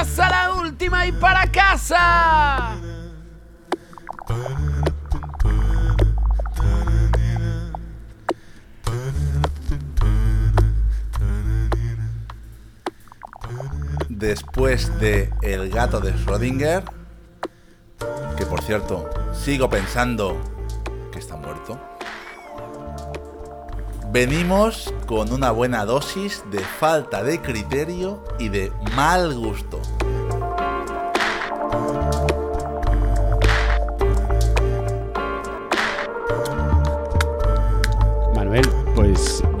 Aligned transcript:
A 0.00 0.30
la 0.30 0.54
última 0.54 1.06
y 1.06 1.12
para 1.12 1.46
casa. 1.52 2.74
Después 14.08 14.98
de 14.98 15.34
El 15.42 15.68
gato 15.68 16.00
de 16.00 16.14
Schrödinger, 16.14 16.82
que 18.38 18.46
por 18.46 18.62
cierto, 18.62 19.10
sigo 19.34 19.68
pensando 19.68 20.40
que 21.12 21.18
está 21.18 21.36
muerto. 21.36 21.78
Venimos 24.12 24.92
con 25.06 25.32
una 25.32 25.52
buena 25.52 25.84
dosis 25.84 26.42
de 26.50 26.58
falta 26.58 27.22
de 27.22 27.40
criterio 27.40 28.24
y 28.40 28.48
de 28.48 28.72
mal 28.96 29.34
gusto. 29.34 29.79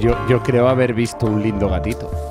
Yo, 0.00 0.16
yo 0.28 0.42
creo 0.42 0.68
haber 0.68 0.94
visto 0.94 1.26
un 1.26 1.42
lindo 1.42 1.68
gatito. 1.68 2.29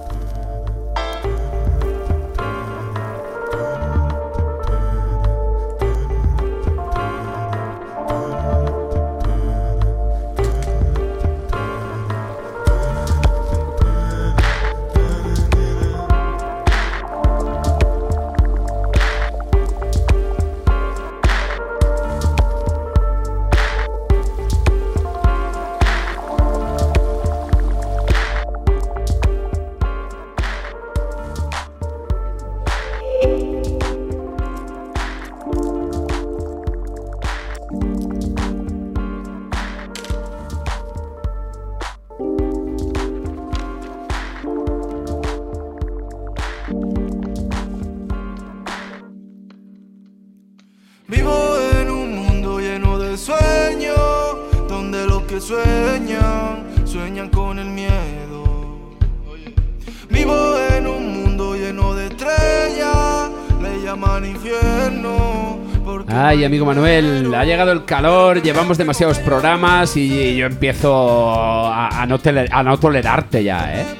Llaman 63.99 64.25
infierno. 64.25 65.59
porque 65.83 66.13
Ay, 66.13 66.43
amigo 66.45 66.65
Manuel, 66.65 67.33
ha 67.35 67.43
llegado 67.45 67.71
el 67.71 67.85
calor, 67.85 68.41
llevamos 68.41 68.77
demasiados 68.77 69.19
programas 69.19 69.95
y 69.97 70.37
yo 70.37 70.45
empiezo 70.45 71.29
a, 71.31 72.01
a 72.01 72.05
no, 72.05 72.19
tele- 72.19 72.49
a 72.51 72.63
no 72.63 72.77
tolerarte 72.79 73.43
ya, 73.43 73.81
¿eh? 73.81 73.85
eh, 73.85 73.95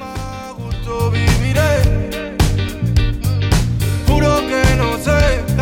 eh. 5.58 5.60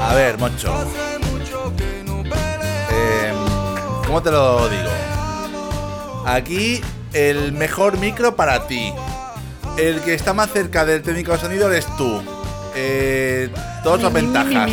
A 0.00 0.14
ver, 0.14 0.38
Moncho. 0.38 0.72
Hace 0.72 1.18
mucho 1.30 1.72
que 1.76 2.02
no 2.04 2.22
peleo. 2.22 2.88
Eh, 2.90 3.32
¿Cómo 4.06 4.22
te 4.22 4.30
lo 4.30 4.68
digo? 4.68 4.82
Aquí 6.26 6.80
el 7.12 7.52
mejor 7.52 7.98
micro 7.98 8.34
para 8.36 8.66
ti. 8.66 8.92
El 9.78 10.00
que 10.00 10.14
está 10.14 10.34
más 10.34 10.52
cerca 10.52 10.84
del 10.84 11.02
técnico 11.02 11.32
de 11.32 11.38
sonido 11.38 11.70
eres 11.70 11.86
tú. 11.96 12.20
Eh, 12.74 13.48
todas 13.82 14.02
las 14.02 14.12
ventajas. 14.12 14.66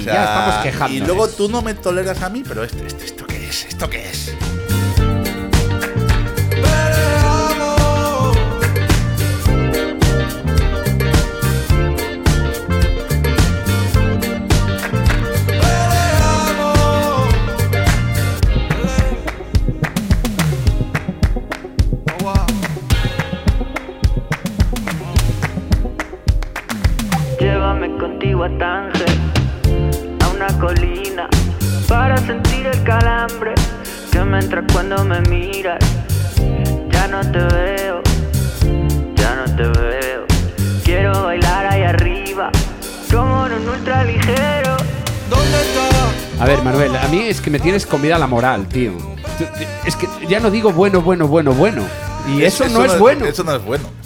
O 0.00 0.02
sea, 0.04 0.14
ya 0.14 0.24
estamos 0.24 0.54
quejando. 0.62 0.96
Y 0.96 1.00
luego 1.00 1.28
tú 1.28 1.48
no 1.48 1.60
me 1.60 1.74
toleras 1.74 2.22
a 2.22 2.28
mí, 2.30 2.42
pero 2.46 2.64
esto, 2.64 2.84
esto, 2.86 3.04
esto 3.04 3.26
qué 3.26 3.48
es, 3.48 3.64
esto 3.66 3.90
qué 3.90 4.08
es. 4.08 4.27
Me 35.08 35.20
miras. 35.22 35.78
Ya 36.90 37.08
no 37.08 37.20
te 37.20 37.38
veo, 37.38 38.02
ya 39.16 39.34
no 39.36 39.56
te 39.56 39.80
veo. 39.80 40.26
Quiero 40.84 41.24
bailar 41.24 41.66
ahí 41.66 41.82
arriba, 41.82 42.50
como 43.10 43.46
en 43.46 43.52
un 43.54 43.68
ultra 43.70 44.04
ligero. 44.04 44.76
¿Dónde 45.30 45.60
está? 45.62 46.42
A 46.44 46.46
ver, 46.46 46.62
Manuel, 46.62 46.94
a 46.94 47.08
mí 47.08 47.20
es 47.20 47.40
que 47.40 47.50
me 47.50 47.58
tienes 47.58 47.86
comida 47.86 48.18
la 48.18 48.26
moral, 48.26 48.68
tío. 48.68 48.92
Es 49.86 49.96
que 49.96 50.06
ya 50.28 50.40
no 50.40 50.50
digo 50.50 50.72
bueno, 50.72 51.00
bueno, 51.00 51.26
bueno, 51.26 51.52
bueno. 51.52 51.82
Y 52.28 52.42
eso, 52.42 52.68
no 52.68 52.84
es 52.84 52.98
bueno. 52.98 53.24
Eso 53.24 53.42
no 53.44 53.54
es 53.54 53.64
bueno. 53.64 53.84
eso 53.84 53.88
no 53.88 53.88
es 53.88 53.92
bueno. 53.92 53.97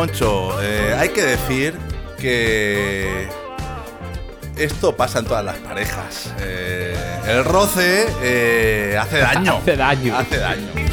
Moncho, 0.00 0.56
eh, 0.62 0.96
hay 0.98 1.10
que 1.10 1.22
decir 1.22 1.74
que 2.18 3.28
esto 4.56 4.96
pasa 4.96 5.18
en 5.18 5.26
todas 5.26 5.44
las 5.44 5.58
parejas. 5.58 6.32
Eh, 6.40 6.96
el 7.28 7.44
roce 7.44 8.06
eh, 8.22 8.96
hace 8.98 9.18
daño. 9.18 9.56
Hace 9.60 9.76
daño. 9.76 10.16
Hace 10.16 10.38
daño. 10.38 10.89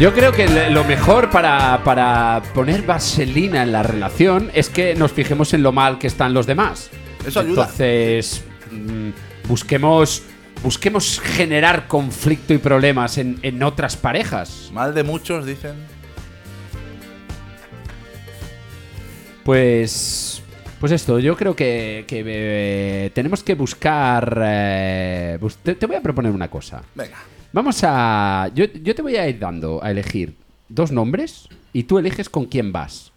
Yo 0.00 0.14
creo 0.14 0.30
que 0.30 0.46
lo 0.70 0.84
mejor 0.84 1.28
para, 1.30 1.82
para 1.82 2.40
poner 2.54 2.82
vaselina 2.82 3.62
en 3.64 3.72
la 3.72 3.82
relación 3.82 4.48
es 4.54 4.68
que 4.68 4.94
nos 4.94 5.10
fijemos 5.12 5.52
en 5.54 5.64
lo 5.64 5.72
mal 5.72 5.98
que 5.98 6.06
están 6.06 6.32
los 6.34 6.46
demás. 6.46 6.88
Eso 7.26 7.40
ayuda. 7.40 7.62
Entonces, 7.64 8.44
mm, 8.70 9.08
busquemos, 9.48 10.22
busquemos 10.62 11.18
generar 11.20 11.88
conflicto 11.88 12.54
y 12.54 12.58
problemas 12.58 13.18
en, 13.18 13.40
en 13.42 13.60
otras 13.64 13.96
parejas. 13.96 14.70
Mal 14.72 14.94
de 14.94 15.02
muchos, 15.02 15.44
dicen. 15.44 15.74
Pues. 19.44 20.42
Pues 20.78 20.92
esto, 20.92 21.18
yo 21.18 21.36
creo 21.36 21.56
que, 21.56 22.04
que, 22.06 22.22
eh, 22.24 23.10
tenemos 23.14 23.42
que 23.42 23.56
buscar. 23.56 24.40
eh, 24.44 25.38
bus- 25.40 25.56
te, 25.56 25.74
te 25.74 25.86
voy 25.86 25.96
a 25.96 26.00
proponer 26.00 26.30
una 26.30 26.48
cosa. 26.48 26.82
Venga. 26.94 27.16
Vamos 27.58 27.80
a. 27.82 28.52
Yo, 28.54 28.66
yo 28.66 28.94
te 28.94 29.02
voy 29.02 29.16
a 29.16 29.28
ir 29.28 29.40
dando 29.40 29.82
a 29.82 29.90
elegir 29.90 30.36
dos 30.68 30.92
nombres 30.92 31.48
y 31.72 31.82
tú 31.82 31.98
eliges 31.98 32.28
con 32.28 32.44
quién 32.44 32.70
vas. 32.70 33.10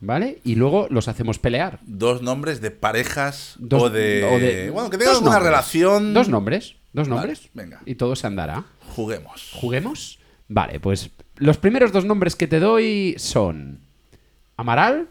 ¿Vale? 0.00 0.40
Y 0.42 0.56
luego 0.56 0.88
los 0.90 1.06
hacemos 1.06 1.38
pelear. 1.38 1.78
Dos 1.86 2.20
nombres 2.20 2.60
de 2.60 2.72
parejas 2.72 3.54
Dos- 3.60 3.84
o, 3.84 3.88
de, 3.90 4.24
o 4.24 4.38
de- 4.40 4.70
Bueno, 4.70 4.90
que 4.90 4.98
tengan 4.98 5.14
dos 5.14 5.22
una 5.22 5.30
nombres. 5.30 5.48
relación. 5.48 6.12
Dos 6.12 6.28
nombres. 6.28 6.74
Dos 6.92 7.08
Vale, 7.08 7.20
nombres. 7.20 7.48
venga. 7.54 7.80
Y 7.86 7.94
todo 7.94 8.16
se 8.16 8.26
andará. 8.26 8.64
Juguemos. 8.96 9.52
¿Juguemos? 9.54 10.18
Vale, 10.48 10.80
pues 10.80 11.10
los 11.36 11.56
primeros 11.58 11.92
dos 11.92 12.04
nombres 12.04 12.34
que 12.34 12.48
te 12.48 12.58
doy 12.58 13.14
son 13.16 13.78
Amaral 14.56 15.06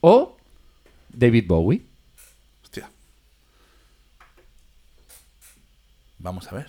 o 0.00 0.36
David 1.12 1.46
Bowie. 1.48 1.82
Hostia. 2.62 2.88
Vamos 6.26 6.50
a 6.50 6.56
ver. 6.56 6.66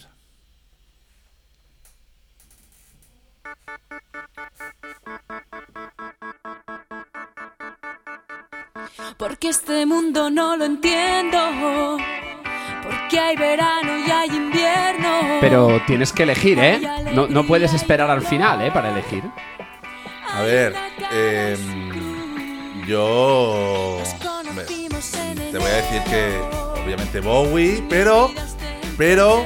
Porque 9.18 9.50
este 9.50 9.88
mundo 9.88 10.30
no 10.30 10.56
lo 10.58 10.66
entiendo. 10.66 11.98
Porque 12.84 13.20
hay 13.20 13.36
verano 13.36 13.98
y 13.98 14.12
hay 14.12 14.30
invierno. 14.30 15.40
Pero 15.42 15.82
tienes 15.88 16.14
que 16.14 16.22
elegir, 16.22 16.60
¿eh? 16.60 16.80
No, 17.16 17.26
no 17.26 17.44
puedes 17.48 17.74
esperar 17.74 18.12
al 18.12 18.22
final, 18.22 18.62
¿eh? 18.62 18.70
Para 18.72 18.92
elegir. 18.92 19.24
A 20.34 20.44
ver, 20.44 20.76
em, 21.12 22.86
yo 22.86 24.04
hombre, 24.50 24.66
te 25.52 25.58
voy 25.58 25.68
a 25.68 25.76
decir 25.78 26.04
que 26.04 26.40
obviamente 26.84 27.22
Bowie, 27.22 27.84
pero 27.90 28.32
pero 28.98 29.46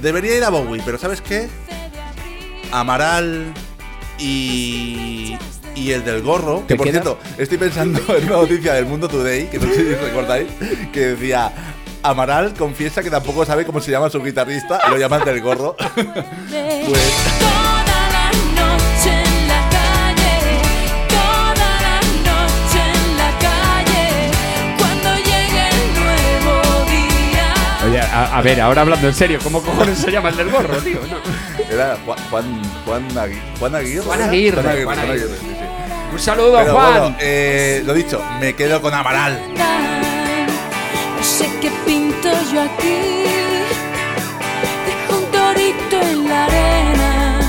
debería 0.00 0.36
ir 0.36 0.44
a 0.44 0.50
Bowie, 0.50 0.82
pero 0.84 0.98
¿sabes 0.98 1.20
qué? 1.20 1.48
Amaral 2.72 3.52
y 4.18 5.36
y 5.76 5.92
el 5.92 6.04
del 6.04 6.22
gorro, 6.22 6.62
que 6.62 6.68
¿Te 6.68 6.76
por 6.76 6.88
cierto, 6.88 7.18
estoy 7.36 7.58
pensando 7.58 8.00
en 8.16 8.24
una 8.24 8.36
noticia 8.36 8.72
del 8.72 8.86
Mundo 8.86 9.08
Today, 9.08 9.48
que 9.50 9.58
no 9.58 9.66
sé 9.66 9.76
si 9.76 9.94
recordáis, 9.94 10.48
que 10.92 11.00
decía 11.08 11.52
Amaral 12.02 12.54
confiesa 12.54 13.02
que 13.02 13.10
tampoco 13.10 13.44
sabe 13.44 13.66
cómo 13.66 13.80
se 13.80 13.90
llama 13.90 14.08
su 14.08 14.22
guitarrista 14.22 14.80
y 14.86 14.90
lo 14.90 14.96
llama 14.96 15.16
el 15.18 15.24
del 15.24 15.42
gorro. 15.42 15.76
Pues 16.86 17.75
a, 28.24 28.38
a 28.38 28.42
ver, 28.42 28.60
ahora 28.60 28.82
hablando 28.82 29.06
en 29.08 29.14
serio, 29.14 29.38
¿cómo 29.42 29.62
cojones 29.62 29.98
se 29.98 30.10
llama 30.10 30.28
el 30.30 30.36
del 30.36 30.50
gorro, 30.50 30.76
tío? 30.78 31.00
No. 31.10 31.16
Era 31.74 31.96
Juan, 32.04 32.18
Juan, 32.30 32.62
Juan, 32.84 33.08
Agui- 33.10 33.40
Juan 33.58 33.74
Aguirre. 33.74 34.02
Juan. 34.04 34.22
Aguirre, 34.22 34.62
Juan 34.62 34.66
Aguirre, 34.68 34.84
Juan 34.84 34.98
Aguirre. 34.98 35.14
Aguirre, 35.24 35.38
sí, 35.38 35.46
sí. 35.46 36.12
Un 36.12 36.18
saludo, 36.20 36.58
Pero 36.58 36.72
Juan. 36.72 36.92
bueno, 37.00 37.16
eh, 37.20 37.82
lo 37.84 37.92
dicho, 37.94 38.22
me 38.40 38.54
quedo 38.54 38.80
con 38.80 38.94
Amaral. 38.94 39.40
No 41.16 41.22
sé 41.24 41.50
qué 41.60 41.70
pinto 41.84 42.28
yo 42.52 42.62
aquí. 42.62 43.24
Dejo 44.86 45.18
un 45.18 45.24
torito 45.32 46.00
en 46.00 46.28
la 46.28 46.44
arena. 46.44 47.40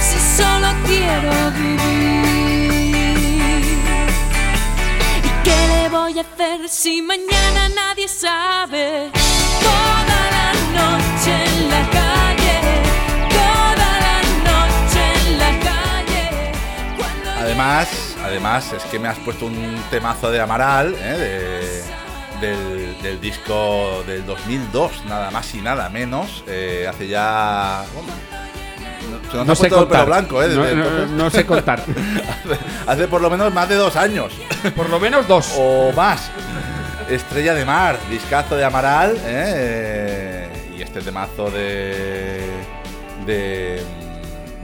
Si 0.00 0.18
solo 0.42 0.68
quiero 0.86 1.50
vivir. 1.50 3.16
¿Y 5.24 5.42
qué 5.44 5.56
le 5.82 5.88
voy 5.88 6.18
a 6.18 6.22
hacer 6.22 6.68
si 6.68 7.02
mañana 7.02 7.68
nadie 7.74 8.06
sabe? 8.08 9.10
Además, 17.38 17.88
además, 18.24 18.72
es 18.72 18.82
que 18.84 18.98
me 18.98 19.08
has 19.08 19.18
puesto 19.18 19.46
un 19.46 19.80
temazo 19.90 20.30
de 20.30 20.40
Amaral, 20.40 20.94
¿eh? 20.98 21.16
de- 21.18 21.96
del, 22.40 23.02
del 23.02 23.18
disco 23.20 24.02
del 24.06 24.26
2002, 24.26 25.04
nada 25.06 25.30
más 25.30 25.54
y 25.54 25.60
nada 25.62 25.88
menos. 25.88 26.44
eh, 26.46 26.86
hace 26.88 27.08
ya. 27.08 27.82
bueno, 27.94 28.08
se 29.30 29.36
nos 29.38 29.46
No 29.46 29.54
sé 29.54 29.70
contar. 29.70 30.04
blanco, 30.06 30.42
¿eh? 30.42 30.48
no, 31.16 31.30
sé 31.30 31.46
contar. 31.46 31.82
hace 32.86 33.08
por 33.08 33.20
lo 33.22 33.30
menos 33.30 33.52
más 33.54 33.68
de 33.68 33.76
dos 33.76 33.96
años. 33.96 34.32
Por 34.74 34.90
lo 34.90 35.00
menos 35.00 35.26
dos. 35.26 35.54
o 35.56 35.92
más. 35.92 36.30
Estrella 37.08 37.54
de 37.54 37.64
Mar, 37.64 37.98
discazo 38.10 38.56
de 38.56 38.64
Amaral, 38.64 39.16
¿eh? 39.24 40.48
y 40.76 40.82
este 40.82 41.00
temazo 41.00 41.50
de, 41.50 42.44
de, 43.24 43.82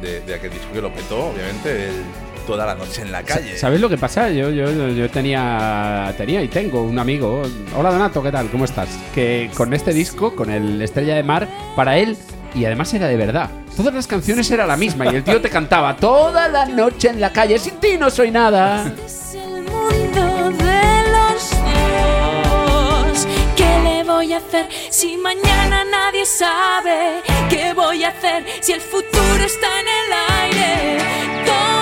de, 0.00 0.20
de 0.22 0.34
aquel 0.34 0.50
disco 0.50 0.72
que 0.74 0.80
lo 0.82 0.92
petó, 0.92 1.26
obviamente, 1.28 1.88
el 1.88 2.02
toda 2.46 2.66
la 2.66 2.74
noche 2.74 3.02
en 3.02 3.12
la 3.12 3.22
calle. 3.22 3.56
¿Sabes 3.56 3.80
lo 3.80 3.88
que 3.88 3.98
pasa? 3.98 4.30
Yo, 4.30 4.50
yo, 4.50 4.88
yo 4.88 5.10
tenía, 5.10 6.12
tenía 6.16 6.42
y 6.42 6.48
tengo 6.48 6.82
un 6.82 6.98
amigo. 6.98 7.42
Hola 7.76 7.90
Donato, 7.90 8.22
¿qué 8.22 8.30
tal? 8.30 8.48
¿Cómo 8.50 8.64
estás? 8.64 8.88
Que 9.14 9.50
con 9.54 9.72
este 9.74 9.92
disco, 9.92 10.34
con 10.34 10.50
el 10.50 10.80
Estrella 10.82 11.14
de 11.14 11.22
Mar, 11.22 11.48
para 11.76 11.96
él, 11.98 12.16
y 12.54 12.64
además 12.64 12.92
era 12.94 13.08
de 13.08 13.16
verdad. 13.16 13.50
Todas 13.76 13.94
las 13.94 14.06
canciones 14.06 14.50
era 14.50 14.66
la 14.66 14.76
misma 14.76 15.06
y 15.06 15.16
el 15.16 15.24
tío 15.24 15.40
te 15.40 15.48
cantaba 15.48 15.96
toda 15.96 16.46
la 16.48 16.66
noche 16.66 17.08
en 17.08 17.20
la 17.20 17.32
calle, 17.32 17.58
sin 17.58 17.76
ti 17.80 17.96
no 17.98 18.10
soy 18.10 18.30
nada. 18.30 18.92
Es 19.04 19.34
el 19.34 19.62
mundo 19.62 20.50
de 20.62 21.02
los 21.10 21.50
dos. 21.50 23.26
¿Qué 23.56 23.78
le 23.82 24.04
voy 24.04 24.34
a 24.34 24.36
hacer 24.36 24.68
si 24.90 25.16
mañana 25.16 25.84
nadie 25.84 26.26
sabe? 26.26 27.22
¿Qué 27.48 27.72
voy 27.72 28.04
a 28.04 28.08
hacer 28.08 28.44
si 28.60 28.72
el 28.72 28.80
futuro 28.80 29.42
está 29.44 29.68
en 29.80 29.86
el 29.88 30.12
aire? 30.42 30.98
Toda 31.46 31.78
la 31.78 31.81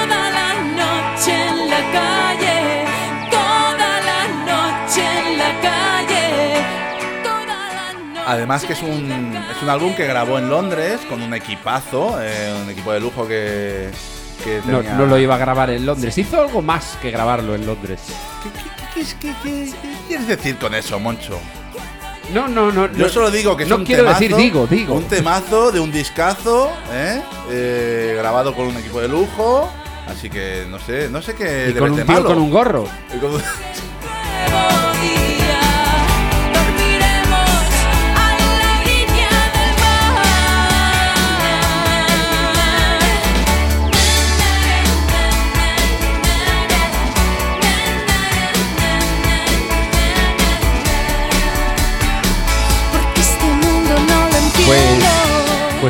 noche 1.20 1.48
en 1.48 1.68
la 1.70 1.92
calle. 1.92 2.84
Toda 3.30 4.00
la 4.00 4.28
noche 4.46 5.02
en 5.28 5.38
la 5.38 5.60
calle. 5.60 6.54
Toda 7.22 7.46
la 7.46 7.92
noche. 7.92 8.20
Además 8.26 8.64
que 8.64 8.72
es 8.72 8.82
un, 8.82 9.36
es 9.54 9.62
un 9.62 9.68
álbum 9.68 9.94
que 9.94 10.06
grabó 10.06 10.38
en 10.38 10.48
Londres 10.48 11.00
con 11.08 11.20
un 11.20 11.34
equipazo, 11.34 12.16
eh, 12.22 12.54
un 12.64 12.70
equipo 12.70 12.92
de 12.92 13.00
lujo 13.00 13.26
que, 13.28 13.90
que 14.44 14.60
No, 14.64 14.78
tenía... 14.78 14.94
no 14.94 15.06
lo 15.06 15.18
iba 15.18 15.34
a 15.34 15.38
grabar 15.38 15.68
en 15.70 15.84
Londres. 15.84 16.16
Hizo 16.16 16.40
algo 16.40 16.62
más 16.62 16.96
que 17.02 17.10
grabarlo 17.10 17.54
en 17.54 17.66
Londres. 17.66 18.00
¿Qué, 18.42 18.50
qué- 18.50 19.04
qué- 19.04 19.16
qué- 19.20 19.34
qué- 19.42 19.72
qué 19.82 19.94
quieres 20.08 20.26
decir 20.26 20.56
con 20.56 20.74
eso, 20.74 20.98
Moncho? 20.98 21.38
No, 22.32 22.46
no, 22.46 22.70
no. 22.70 22.86
Yo 22.92 23.06
no, 23.06 23.08
solo 23.08 23.30
digo 23.30 23.56
que 23.56 23.64
es 23.64 23.68
no 23.68 23.76
un 23.76 23.84
quiero 23.84 24.04
temazo, 24.04 24.20
decir, 24.20 24.36
digo, 24.36 24.66
digo. 24.68 24.94
Un 24.94 25.04
temazo 25.04 25.72
de 25.72 25.80
un 25.80 25.90
discazo, 25.90 26.70
¿eh? 26.92 27.20
Eh, 27.50 28.14
grabado 28.16 28.54
con 28.54 28.68
un 28.68 28.76
equipo 28.76 29.00
de 29.00 29.08
lujo. 29.08 29.68
Así 30.10 30.28
que 30.28 30.66
no 30.68 30.78
sé, 30.78 31.08
no 31.08 31.22
sé 31.22 31.34
qué 31.34 31.68
y 31.70 31.72
le 31.72 31.80
con 31.80 31.92
un 31.92 31.96
tío 31.96 32.06
malo. 32.06 32.26
con 32.26 32.38
un 32.38 32.50
gorro. 32.50 32.84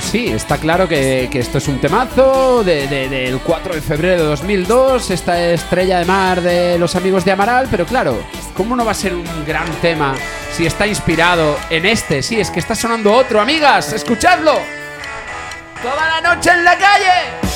Pues 0.01 0.13
sí, 0.13 0.29
está 0.29 0.57
claro 0.57 0.89
que, 0.89 1.29
que 1.31 1.41
esto 1.41 1.59
es 1.59 1.69
un 1.69 1.79
temazo 1.79 2.65
de- 2.65 2.89
de- 2.89 3.07
del 3.11 3.39
4 3.41 3.75
de 3.75 3.83
febrero 3.83 4.23
de 4.23 4.29
2002, 4.31 5.11
esta 5.11 5.39
estrella 5.51 5.99
de 5.99 6.07
mar 6.07 6.41
de 6.41 6.79
los 6.79 6.97
amigos 6.97 7.23
de 7.27 7.33
Amaral, 7.33 7.69
pero 7.71 7.85
claro, 7.85 8.19
¿cómo 8.57 8.75
no 8.75 8.87
va 8.87 8.93
a 8.93 8.95
ser 8.95 9.15
un 9.15 9.27
gran 9.47 9.71
tema 9.83 10.15
si 10.57 10.65
está 10.65 10.87
inspirado 10.87 11.55
en 11.69 11.85
este? 11.85 12.23
Sí, 12.23 12.41
es 12.41 12.51
que 12.51 12.61
está 12.61 12.75
sonando 12.75 13.13
otro, 13.13 13.43
amigas, 13.43 13.93
escuchadlo. 13.93 14.55
Toda 15.83 16.21
la 16.23 16.35
noche 16.35 16.49
en 16.51 16.65
la 16.65 16.79
calle. 16.79 17.51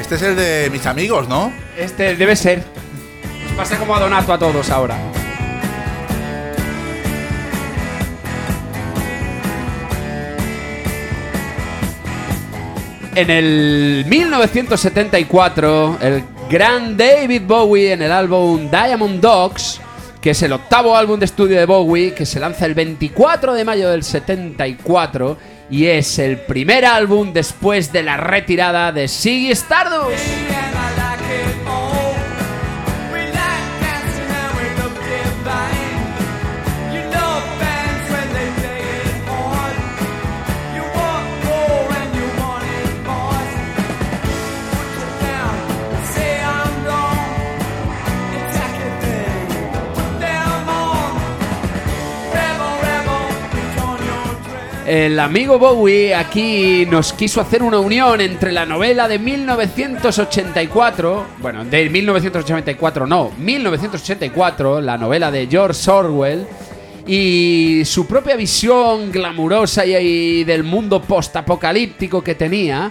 Este 0.00 0.14
es 0.14 0.22
el 0.22 0.36
de 0.36 0.68
mis 0.72 0.86
amigos, 0.86 1.28
¿no? 1.28 1.52
Este 1.76 2.14
debe 2.16 2.34
ser. 2.36 2.62
Pasa 3.58 3.76
como 3.76 3.92
a 3.92 3.98
Donato 3.98 4.32
a 4.32 4.38
todos 4.38 4.70
ahora. 4.70 4.96
En 13.16 13.30
el 13.30 14.04
1974, 14.08 15.98
el 16.00 16.22
gran 16.48 16.96
David 16.96 17.42
Bowie 17.48 17.94
en 17.94 18.02
el 18.02 18.12
álbum 18.12 18.70
Diamond 18.70 19.20
Dogs, 19.20 19.80
que 20.20 20.30
es 20.30 20.42
el 20.44 20.52
octavo 20.52 20.96
álbum 20.96 21.18
de 21.18 21.24
estudio 21.24 21.58
de 21.58 21.66
Bowie, 21.66 22.14
que 22.14 22.26
se 22.26 22.38
lanza 22.38 22.64
el 22.64 22.74
24 22.74 23.54
de 23.54 23.64
mayo 23.64 23.90
del 23.90 24.04
74 24.04 25.36
y 25.68 25.86
es 25.86 26.20
el 26.20 26.38
primer 26.38 26.84
álbum 26.84 27.32
después 27.32 27.90
de 27.90 28.04
la 28.04 28.18
retirada 28.18 28.92
de 28.92 29.08
Ziggy 29.08 29.50
Stardust. 29.50 30.67
El 54.88 55.20
amigo 55.20 55.58
Bowie 55.58 56.14
aquí 56.14 56.86
nos 56.90 57.12
quiso 57.12 57.42
hacer 57.42 57.62
una 57.62 57.78
unión 57.78 58.22
entre 58.22 58.52
la 58.52 58.64
novela 58.64 59.06
de 59.06 59.18
1984, 59.18 61.26
bueno, 61.40 61.62
de 61.66 61.90
1984 61.90 63.06
no, 63.06 63.30
1984, 63.38 64.80
la 64.80 64.96
novela 64.96 65.30
de 65.30 65.46
George 65.46 65.90
Orwell, 65.90 66.46
y 67.06 67.82
su 67.84 68.06
propia 68.06 68.34
visión 68.34 69.12
glamurosa 69.12 69.84
y, 69.84 70.44
del 70.44 70.64
mundo 70.64 71.02
postapocalíptico 71.02 72.24
que 72.24 72.34
tenía, 72.34 72.90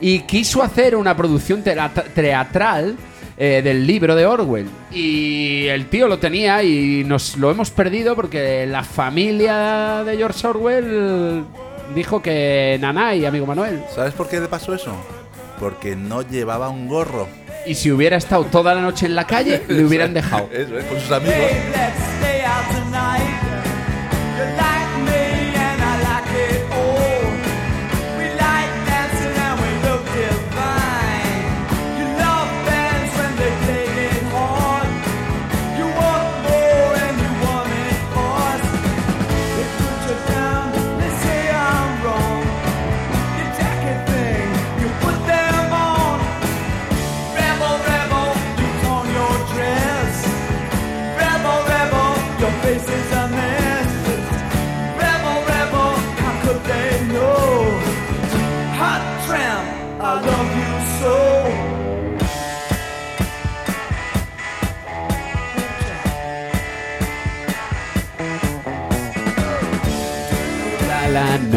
y 0.00 0.20
quiso 0.20 0.62
hacer 0.62 0.94
una 0.94 1.16
producción 1.16 1.64
teatra- 1.64 2.04
teatral 2.14 2.94
eh, 3.36 3.62
del 3.62 3.86
libro 3.86 4.14
de 4.14 4.26
Orwell. 4.26 4.68
Y 4.92 5.66
el 5.66 5.86
tío 5.86 6.08
lo 6.08 6.18
tenía 6.18 6.62
y 6.62 7.04
nos 7.04 7.36
lo 7.36 7.50
hemos 7.50 7.70
perdido 7.70 8.14
porque 8.14 8.66
la 8.66 8.84
familia 8.84 10.02
de 10.04 10.16
George 10.16 10.46
Orwell 10.46 11.44
dijo 11.94 12.22
que 12.22 12.78
Nanay, 12.80 13.24
amigo 13.24 13.46
Manuel. 13.46 13.82
¿Sabes 13.94 14.14
por 14.14 14.28
qué 14.28 14.40
le 14.40 14.48
pasó 14.48 14.74
eso? 14.74 14.94
Porque 15.58 15.96
no 15.96 16.22
llevaba 16.22 16.68
un 16.68 16.88
gorro. 16.88 17.28
Y 17.66 17.74
si 17.74 17.90
hubiera 17.90 18.16
estado 18.16 18.44
toda 18.44 18.74
la 18.74 18.82
noche 18.82 19.06
en 19.06 19.14
la 19.14 19.26
calle, 19.26 19.62
le 19.68 19.84
hubieran 19.84 20.12
dejado. 20.12 20.48
Eso 20.52 20.78
es, 20.78 20.84
con 20.84 21.00
sus 21.00 21.10
amigos. 21.10 21.36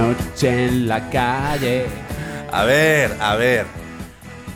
Noche 0.01 0.65
en 0.65 0.87
la 0.87 1.09
calle. 1.09 1.85
A 2.51 2.63
ver, 2.63 3.15
a 3.19 3.35
ver. 3.35 3.65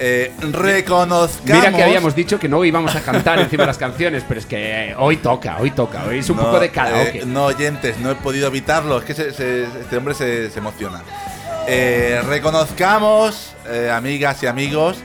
Eh, 0.03 0.31
reconozcamos. 0.39 1.41
Mira 1.45 1.71
que 1.71 1.83
habíamos 1.83 2.15
dicho 2.15 2.39
que 2.39 2.47
no 2.49 2.63
íbamos 2.65 2.95
a 2.95 3.01
cantar 3.01 3.39
encima 3.39 3.63
de 3.63 3.67
las 3.67 3.77
canciones, 3.77 4.23
pero 4.27 4.39
es 4.39 4.45
que 4.47 4.95
hoy 4.97 5.17
toca, 5.17 5.57
hoy 5.59 5.71
toca, 5.71 6.03
hoy 6.07 6.19
es 6.19 6.29
un 6.29 6.37
No, 6.37 6.43
poco 6.43 6.59
de 6.59 6.69
karaoke. 6.69 7.19
eh, 7.19 7.23
no, 7.27 7.45
oyentes, 7.45 7.99
no 7.99 8.09
he 8.11 8.15
podido 8.15 8.47
evitarlo. 8.47 8.97
Es 8.97 9.03
que 9.05 9.13
se- 9.13 9.31
se- 9.33 9.63
este 9.65 9.97
hombre 9.97 10.13
se, 10.15 10.49
se 10.49 10.59
emociona. 10.59 11.01
Eh, 11.67 12.19
reconozcamos, 12.27 13.53
eh, 13.69 13.91
amigas 13.93 14.41
y 14.41 14.47
amigos, 14.47 14.97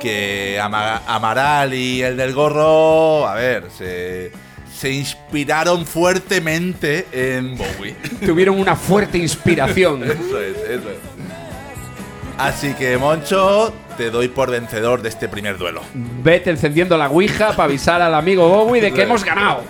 que 0.00 0.58
Ama- 0.58 1.02
Amaral 1.06 1.74
y 1.74 2.00
el 2.02 2.16
del 2.16 2.32
gorro, 2.32 3.28
a 3.28 3.34
ver, 3.34 3.64
se, 3.76 4.32
se 4.80 4.90
inspiraron 4.90 5.84
fuertemente 5.84 7.06
en 7.12 7.58
Bowie. 7.58 7.94
Tuvieron 8.24 8.58
una 8.58 8.74
fuerte 8.74 9.18
inspiración. 9.18 10.02
eso 10.04 10.40
es, 10.40 10.56
eso 10.56 10.90
es. 10.90 10.96
Así 12.38 12.72
que, 12.72 12.96
Moncho, 12.96 13.74
te 13.98 14.10
doy 14.10 14.28
por 14.28 14.50
vencedor 14.50 15.02
de 15.02 15.10
este 15.10 15.28
primer 15.28 15.58
duelo. 15.58 15.82
Vete 15.92 16.48
encendiendo 16.48 16.96
la 16.96 17.10
Ouija 17.10 17.48
para 17.50 17.64
avisar 17.64 18.00
al 18.00 18.14
amigo 18.14 18.48
Bowie 18.48 18.80
de 18.80 18.94
que 18.94 19.02
hemos 19.02 19.22
ganado. 19.22 19.64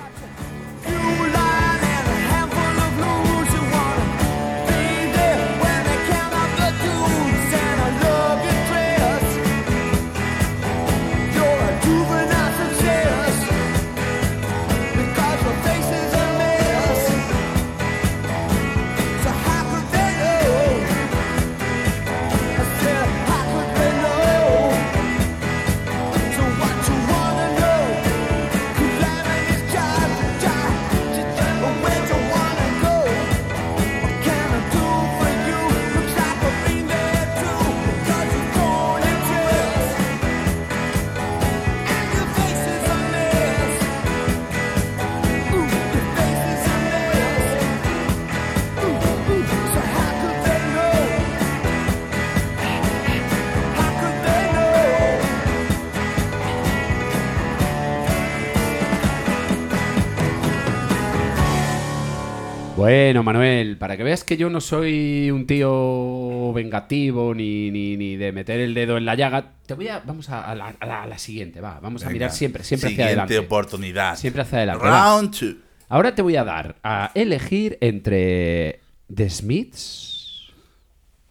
Bueno, 63.11 63.25
Manuel, 63.25 63.77
para 63.77 63.97
que 63.97 64.05
veas 64.05 64.23
que 64.23 64.37
yo 64.37 64.49
no 64.51 64.61
soy 64.61 65.33
un 65.33 65.45
tío 65.45 66.53
vengativo 66.53 67.35
ni, 67.35 67.69
ni, 67.73 67.97
ni 67.97 68.15
de 68.15 68.31
meter 68.31 68.61
el 68.61 68.73
dedo 68.73 68.97
en 68.99 69.05
la 69.05 69.17
llaga, 69.17 69.55
te 69.67 69.75
voy 69.75 69.89
a. 69.89 69.99
Vamos 69.99 70.29
a, 70.31 70.49
a 70.49 70.55
la, 70.55 70.77
a 70.79 70.87
la- 70.87 71.03
a 71.03 71.07
la 71.09 71.19
siguiente, 71.19 71.61
va. 71.61 71.81
Vamos 71.81 72.05
a 72.05 72.11
mirar 72.11 72.31
siempre, 72.31 72.63
siempre 72.63 72.87
hacia 72.87 72.97
Siguiente 73.09 73.23
adelante. 73.23 73.39
oportunidad. 73.41 74.15
Siempre 74.17 74.43
hacia 74.43 74.59
adelante. 74.59 74.85
Round 74.87 75.37
two. 75.37 75.57
Ahora 75.89 76.15
te 76.15 76.23
voy 76.23 76.37
a 76.37 76.45
dar 76.45 76.77
a 76.85 77.11
elegir 77.17 77.79
entre 77.81 78.79
The 79.13 79.29
Smiths 79.29 80.53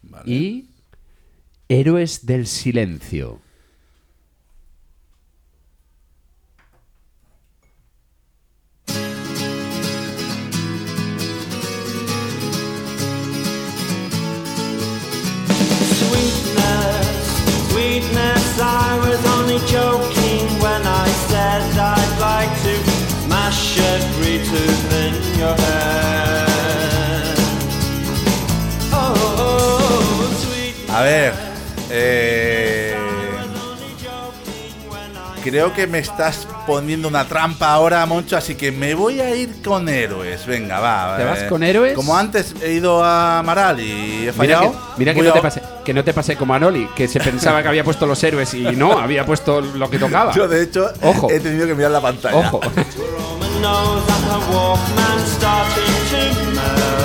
Vale. 0.01 0.29
y 0.29 0.65
Héroes 1.69 2.25
del 2.25 2.45
Silencio. 2.45 3.39
A 30.91 31.01
ver, 31.03 31.33
eh, 31.91 32.95
only 32.97 33.93
joking 34.01 34.89
when 34.89 35.11
I 35.15 35.41
creo 35.43 35.71
que 35.73 35.85
me 35.87 35.99
estás 35.99 36.47
poniendo 36.65 37.07
una 37.07 37.25
trampa 37.25 37.71
ahora, 37.71 38.05
Moncho, 38.05 38.35
así 38.35 38.55
que 38.55 38.71
me 38.71 38.95
voy 38.95 39.21
a 39.21 39.33
ir 39.35 39.61
con 39.63 39.87
héroes. 39.87 40.45
Venga, 40.45 40.79
va. 40.79 41.15
¿Te 41.17 41.23
eh, 41.23 41.25
vas 41.25 41.43
con 41.43 41.63
héroes? 41.63 41.93
Como 41.93 42.17
antes 42.17 42.55
he 42.61 42.73
ido 42.73 43.03
a 43.03 43.39
Amaral 43.39 43.79
y 43.79 43.91
he 43.91 44.19
Mira 44.19 44.33
fallado. 44.33 44.71
que, 44.71 44.77
mira 44.97 45.13
que 45.13 45.21
no 45.21 45.31
te 45.31 45.39
a- 45.39 45.41
pase, 45.41 45.61
que 45.85 45.93
no 45.93 46.03
te 46.03 46.13
pase 46.13 46.35
como 46.35 46.53
a 46.55 46.59
Noli, 46.59 46.87
que 46.95 47.07
se 47.07 47.19
pensaba 47.19 47.61
que 47.61 47.69
había 47.69 47.83
puesto 47.83 48.05
los 48.05 48.21
héroes 48.23 48.53
y 48.55 48.63
no, 48.75 48.97
había 48.99 49.25
puesto 49.25 49.61
lo 49.61 49.89
que 49.89 49.99
tocaba. 49.99 50.33
Yo, 50.33 50.47
de 50.47 50.63
hecho, 50.63 50.91
Ojo. 51.03 51.29
he 51.29 51.39
tenido 51.39 51.67
que 51.67 51.75
mirar 51.75 51.91
la 51.91 52.01
pantalla. 52.01 52.35
Ojo. 52.37 52.59
Knows 53.61 54.05
that 54.07 54.23
a 54.23 54.39
Walkman 54.53 55.19
starting 55.25 55.95
to 56.11 56.51
merge. 56.55 56.98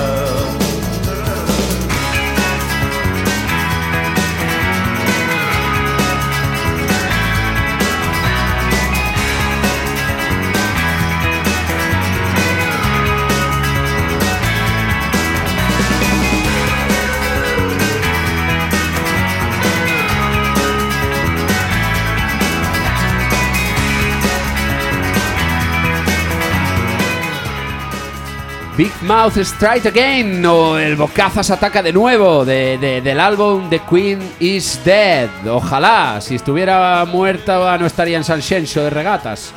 Big 28.77 28.91
Mouth 29.03 29.37
Strike 29.37 29.87
Again 29.87 30.45
o 30.45 30.77
El 30.77 30.97
Bocazas 30.97 31.49
ataca 31.49 31.81
de 31.81 31.93
nuevo 31.93 32.43
de- 32.43 32.77
de- 32.77 32.99
del 33.01 33.21
álbum 33.21 33.69
The 33.69 33.79
Queen 33.89 34.19
is 34.39 34.81
Dead. 34.83 35.29
Ojalá, 35.49 36.19
si 36.19 36.35
estuviera 36.35 37.05
muerta 37.05 37.77
no 37.77 37.85
estaría 37.85 38.17
en 38.17 38.25
San 38.25 38.41
Xenxo 38.41 38.83
de 38.83 38.89
regatas. 38.89 39.53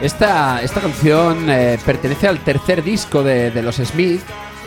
Esta, 0.00 0.62
esta 0.62 0.80
canción 0.80 1.50
eh, 1.50 1.78
pertenece 1.84 2.26
al 2.26 2.38
tercer 2.40 2.82
disco 2.82 3.22
de, 3.22 3.50
de 3.50 3.62
los 3.62 3.76
Smith 3.76 4.22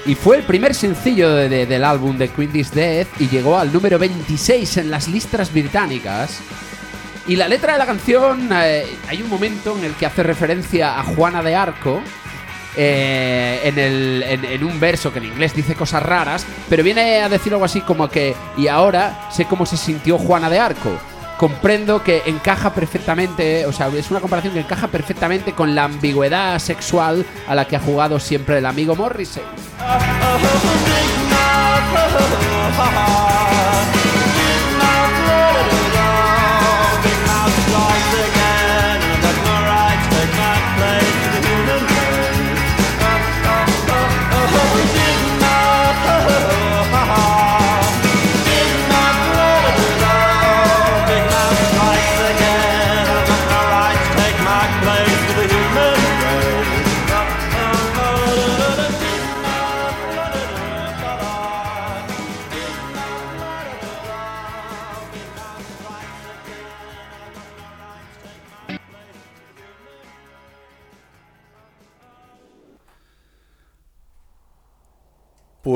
y 0.05 0.13
fue 0.15 0.37
el 0.37 0.43
primer 0.43 0.75
sencillo 0.75 1.33
de- 1.33 1.49
de- 1.49 1.65
del 1.65 1.83
álbum 1.83 2.17
de 2.17 2.29
Queen 2.29 2.51
is 2.55 2.71
Dead 2.71 3.07
y 3.19 3.27
llegó 3.29 3.57
al 3.57 3.73
número 3.73 3.97
26 3.97 4.77
en 4.77 4.91
las 4.91 5.07
listas 5.07 5.51
británicas. 5.51 6.39
Y 7.25 7.35
la 7.37 7.47
letra 7.47 7.73
de 7.73 7.79
la 7.79 7.85
canción, 7.85 8.49
eh, 8.53 8.85
hay 9.07 9.21
un 9.23 9.29
momento 9.29 9.75
en 9.77 9.85
el 9.85 9.93
que 9.93 10.05
hace 10.05 10.21
referencia 10.23 10.99
a 10.99 11.03
Juana 11.03 11.41
de 11.41 11.55
Arco. 11.55 12.01
eh, 12.75 13.59
en, 13.65 13.77
el- 13.77 14.23
en 14.23 14.63
un 14.63 14.79
verso 14.79 15.13
que 15.13 15.19
en 15.19 15.25
inglés 15.25 15.55
dice 15.55 15.75
cosas 15.75 16.01
raras, 16.01 16.43
pero 16.69 16.83
viene 16.83 17.21
a 17.21 17.29
decir 17.29 17.53
algo 17.53 17.65
así 17.65 17.81
como 17.81 18.09
que, 18.09 18.35
y 18.57 18.67
ahora 18.67 19.27
sé 19.31 19.45
cómo 19.45 19.67
se 19.67 19.77
sintió 19.77 20.17
Juana 20.17 20.49
de 20.49 20.57
Arco. 20.57 20.97
Comprendo 21.37 22.03
que 22.03 22.23
encaja 22.25 22.73
perfectamente, 22.73 23.65
o 23.65 23.73
sea, 23.73 23.87
es 23.87 24.11
una 24.11 24.19
comparación 24.19 24.53
que 24.53 24.61
encaja 24.61 24.87
perfectamente 24.87 25.53
con 25.53 25.75
la 25.75 25.85
ambigüedad 25.85 26.57
sexual 26.59 27.25
a 27.47 27.55
la 27.55 27.65
que 27.65 27.75
ha 27.75 27.79
jugado 27.79 28.19
siempre 28.19 28.59
el 28.59 28.65
amigo 28.65 28.95
Morrissey. 28.95 29.43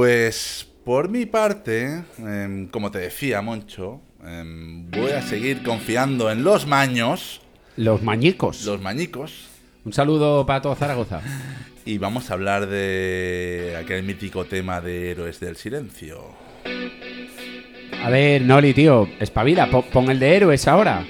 Pues 0.01 0.67
por 0.85 1.09
mi 1.09 1.25
parte, 1.25 2.03
em, 2.19 2.67
como 2.67 2.91
te 2.91 2.99
decía, 2.99 3.41
Moncho, 3.41 3.99
em, 4.23 4.91
voy 4.91 5.09
a 5.09 5.23
seguir 5.23 5.63
confiando 5.63 6.29
en 6.29 6.43
los 6.43 6.67
maños, 6.67 7.41
Los 7.77 8.03
mañicos. 8.03 8.63
los 8.63 8.79
mañicos, 8.79 9.47
Un 9.85 9.93
saludo 9.93 10.45
para 10.45 10.61
todo 10.61 10.75
Zaragoza. 10.75 11.21
y 11.83 11.97
vamos 11.97 12.29
a 12.29 12.35
hablar 12.35 12.67
de 12.67 13.75
aquel 13.83 14.03
mítico 14.03 14.45
tema 14.45 14.81
de 14.81 15.09
Héroes 15.09 15.39
del 15.39 15.55
Silencio. 15.55 16.25
A 18.03 18.11
ver, 18.11 18.43
Noli, 18.43 18.75
tío, 18.75 19.09
espabila, 19.19 19.67
po- 19.71 19.81
pon 19.81 20.11
el 20.11 20.19
de 20.19 20.35
héroes 20.35 20.67
ahora. 20.67 21.07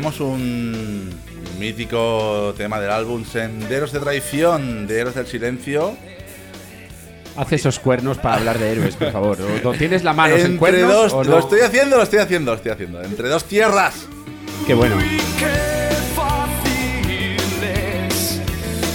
Tenemos 0.00 0.20
un 0.20 1.10
mítico 1.58 2.54
tema 2.56 2.80
del 2.80 2.90
álbum 2.90 3.22
Senderos 3.22 3.92
de 3.92 4.00
Traición 4.00 4.86
de 4.86 4.98
Héroes 4.98 5.14
del 5.14 5.26
Silencio. 5.26 5.94
Haz 7.36 7.52
esos 7.52 7.78
cuernos 7.78 8.16
para 8.16 8.36
hablar 8.36 8.58
de 8.58 8.72
héroes, 8.72 8.96
por 8.96 9.12
favor. 9.12 9.36
O, 9.62 9.72
tienes 9.74 10.02
la 10.02 10.14
mano 10.14 10.36
en 10.36 10.40
Entre 10.40 10.58
cuernos 10.58 10.90
dos, 10.90 11.12
o 11.12 11.22
no. 11.22 11.30
lo 11.32 11.38
estoy 11.40 11.60
haciendo, 11.60 11.98
lo 11.98 12.02
estoy 12.04 12.20
haciendo, 12.20 12.52
lo 12.52 12.56
estoy 12.56 12.72
haciendo. 12.72 13.02
Entre 13.02 13.28
dos 13.28 13.44
tierras. 13.44 14.06
Qué 14.66 14.72
bueno. 14.72 14.96
Qué 15.38 15.90
fácil 16.16 17.36
es 17.62 18.40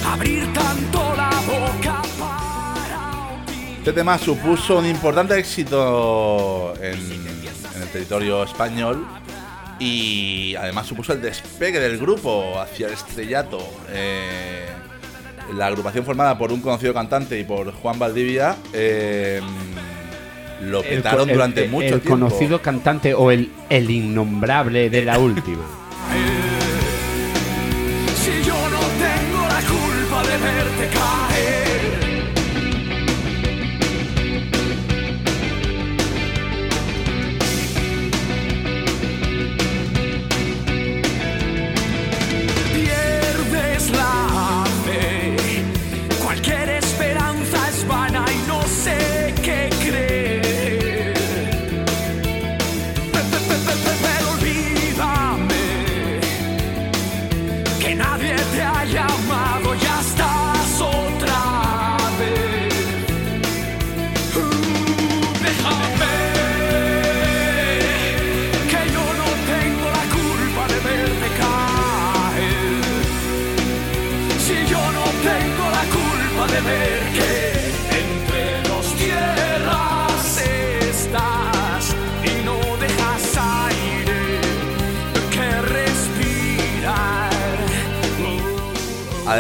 abrir 0.08 0.52
tanto 0.54 1.16
la 1.16 1.30
boca 1.46 2.02
para 2.18 3.78
Este 3.78 3.94
tema 3.94 4.18
supuso 4.18 4.80
un 4.80 4.88
importante 4.88 5.38
éxito 5.38 6.74
en, 6.82 6.96
en 6.96 7.82
el 7.84 7.90
territorio 7.90 8.44
español 8.44 9.06
y 9.80 10.56
además 10.56 10.88
supuso 10.88 11.14
el 11.14 11.22
despegue 11.22 11.80
del 11.80 11.98
grupo 11.98 12.60
hacia 12.60 12.88
el 12.88 12.94
estrellato. 12.94 13.60
Eh, 13.92 14.66
la 15.56 15.68
agrupación 15.68 16.04
formada 16.06 16.38
por 16.38 16.52
un 16.52 16.62
conocido 16.62 16.94
cantante 16.94 17.40
y 17.40 17.44
por 17.44 17.72
Juan 17.72 18.00
Valdivia 18.00 18.56
eh, 18.74 19.42
lo 20.62 20.82
El 20.84 20.96
petaron 20.98 21.30
el- 21.30 21.36
durante 21.36 21.66
el- 21.66 21.70
mucho 21.70 21.86
el 21.96 22.02
tiempo. 22.02 22.10
conocido 22.10 22.62
cantante 22.62 23.14
o 23.14 23.30
el, 23.32 23.52
el 23.70 23.90
innombrable 23.92 24.90
de 24.90 25.04
la 25.04 25.20
última. 25.20 25.64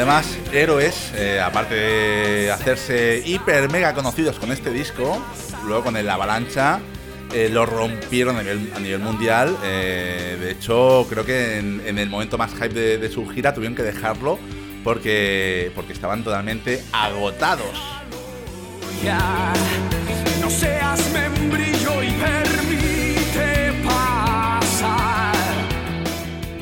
Además, 0.07 0.37
Héroes, 0.53 1.11
eh, 1.15 1.41
aparte 1.41 1.73
de 1.73 2.51
hacerse 2.51 3.23
hiper 3.25 3.71
mega 3.71 3.91
conocidos 3.95 4.37
con 4.37 4.51
este 4.51 4.69
disco, 4.69 5.19
luego 5.65 5.85
con 5.85 5.97
el 5.97 6.07
Avalancha, 6.07 6.79
eh, 7.33 7.49
lo 7.51 7.65
rompieron 7.65 8.37
a 8.37 8.43
nivel, 8.43 8.71
a 8.75 8.79
nivel 8.79 8.99
mundial. 8.99 9.57
eh, 9.63 10.37
de 10.39 10.51
hecho, 10.51 11.07
creo 11.09 11.25
que 11.25 11.57
en, 11.57 11.97
el 11.97 12.07
momento 12.07 12.37
más 12.37 12.53
hype 12.53 12.99
de, 12.99 13.09
su 13.09 13.27
gira 13.27 13.55
tuvieron 13.55 13.75
que 13.75 13.81
dejarlo 13.81 14.37
porque, 14.83 15.71
porque 15.73 15.93
estaban 15.93 16.23
totalmente 16.23 16.83
agotados. 16.91 17.75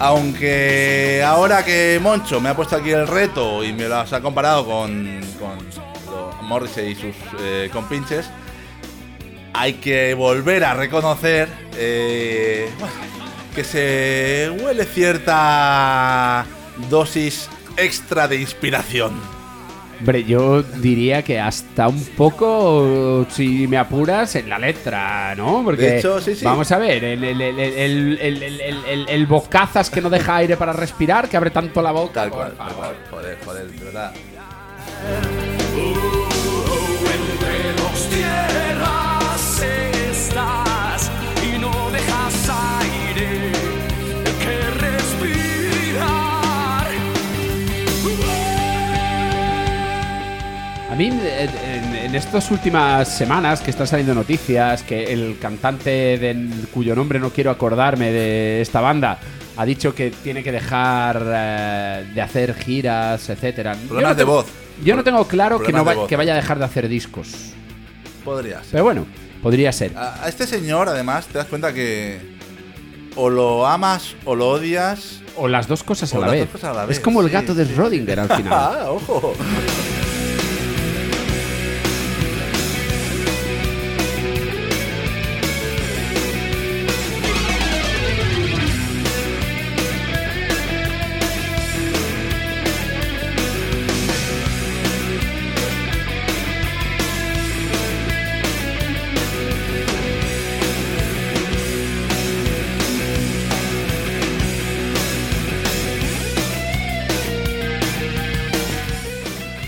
Aunque 0.06 1.24
ahora 1.26 1.63
que 1.63 1.98
Moncho 2.02 2.42
me 2.42 2.50
ha 2.50 2.56
puesto 2.58 2.76
aquí 2.76 2.92
el 2.92 3.08
reto 3.08 3.63
y 3.63 3.72
me 3.72 3.88
los 3.88 4.12
ha 4.12 4.20
comparado 4.20 4.66
con, 4.66 5.22
con 5.39 6.46
Morrissey 6.46 6.92
y 6.92 6.96
sus 6.96 7.16
eh, 7.39 7.70
compinches, 7.72 8.30
hay 9.54 9.76
que 9.76 10.13
volver 10.13 10.66
a 10.66 10.74
reconocer 10.74 11.48
eh, 11.78 12.70
que 13.56 13.63
se 13.63 14.52
huele 14.62 14.84
cierta 14.84 16.46
dosis 16.89 17.50
extra 17.78 18.28
de 18.28 18.42
inspiración. 18.42 19.13
Hombre, 20.04 20.26
yo 20.26 20.62
diría 20.63 21.22
que 21.22 21.39
hasta 21.39 21.88
un 21.88 22.04
poco, 22.18 23.26
si 23.30 23.70
me 23.70 23.78
apuras, 23.78 24.36
en 24.36 24.50
la 24.50 24.60
letra, 24.60 25.34
¿no? 25.34 25.62
Porque, 25.63 25.82
De 25.84 26.00
hecho, 26.00 26.20
sí, 26.20 26.36
sí. 26.36 26.44
vamos 26.44 26.70
a 26.74 26.78
ver, 26.78 27.02
el, 27.06 27.24
el, 27.24 27.39
el, 27.39 27.58
el, 27.60 28.20
el, 28.20 28.20
el- 28.44 28.44
el- 28.62 28.86
el- 28.86 29.06
el 29.08 29.26
bocazas 29.28 29.89
que 29.89 30.02
no 30.02 30.10
deja 30.10 30.36
aire 30.36 30.58
para 30.58 30.74
respirar, 30.74 31.30
que 31.30 31.38
abre 31.38 31.52
tanto 31.52 31.82
la 31.82 31.94
boca. 31.94 32.16
Tal 32.22 32.30
por 32.32 32.38
cual, 32.39 32.52
tal 32.58 32.70
favor. 32.72 32.76
cual. 32.84 32.96
Joder, 33.24 33.38
joder, 33.46 33.72
de 33.72 33.86
verdad. 33.86 34.12
Entre 37.13 37.74
dos 37.82 38.10
tierras 38.10 39.62
estás 40.12 40.62
A 50.93 50.95
mí, 50.95 51.10
eh, 51.12 51.49
en, 51.65 51.95
en 51.95 52.15
estas 52.15 52.51
últimas 52.51 53.08
semanas 53.08 53.62
que 53.62 53.71
están 53.71 53.88
saliendo 53.88 54.13
noticias, 54.13 54.84
que 54.84 55.12
el 55.12 55.39
cantante 55.41 56.19
del- 56.19 56.67
cuyo 56.71 56.95
nombre 56.95 57.19
no 57.19 57.32
quiero 57.32 57.49
acordarme 57.49 58.12
de 58.12 58.62
esta 58.62 58.79
banda 58.79 59.17
ha 59.58 59.65
dicho 59.65 59.95
que 59.95 60.12
tiene 60.12 60.43
que 60.43 60.51
dejar 60.51 61.23
eh, 61.34 62.06
de 62.13 62.21
hacer 62.21 62.53
giras, 62.53 63.27
etcétera. 63.27 63.75
Problemas 63.88 64.12
no 64.12 64.15
de 64.17 64.23
voz. 64.23 64.45
Yo 64.84 64.95
no 64.95 65.03
tengo 65.03 65.27
claro 65.27 65.60
que, 65.60 65.71
no 65.71 65.84
va- 65.84 65.95
de 65.95 66.06
que 66.08 66.15
vaya 66.15 66.34
a 66.34 66.36
dejar 66.36 66.60
de 66.60 66.65
hacer 66.65 66.88
discos. 66.88 67.53
Podría 68.23 68.60
ser. 68.62 68.71
Pero 68.73 68.84
bueno, 68.84 69.08
podría 69.41 69.71
ser. 69.71 69.97
A, 69.97 70.23
a 70.25 70.29
este 70.29 70.45
señor, 70.45 70.89
además, 70.89 71.25
te 71.25 71.39
das 71.39 71.47
cuenta 71.47 71.73
que 71.73 72.19
o 73.15 73.32
lo 73.32 73.65
amas 73.65 74.15
o 74.25 74.36
lo 74.36 74.47
odias. 74.49 75.21
O 75.38 75.47
las 75.47 75.67
dos 75.67 75.82
cosas 75.84 76.13
a 76.13 76.19
la 76.19 76.27
las 76.27 76.32
vez. 76.34 76.41
dos 76.41 76.51
cosas 76.51 76.69
a 76.69 76.73
la 76.82 76.86
vez, 76.86 76.97
Es 76.97 77.03
como 77.03 77.21
el 77.21 77.27
sí, 77.29 77.34
gato 77.34 77.56
de 77.56 77.65
sí. 77.65 77.73
Schrödinger 77.75 78.19
al 78.19 78.29
final. 78.29 78.53
Ah, 78.53 78.86
ojo. 78.91 79.34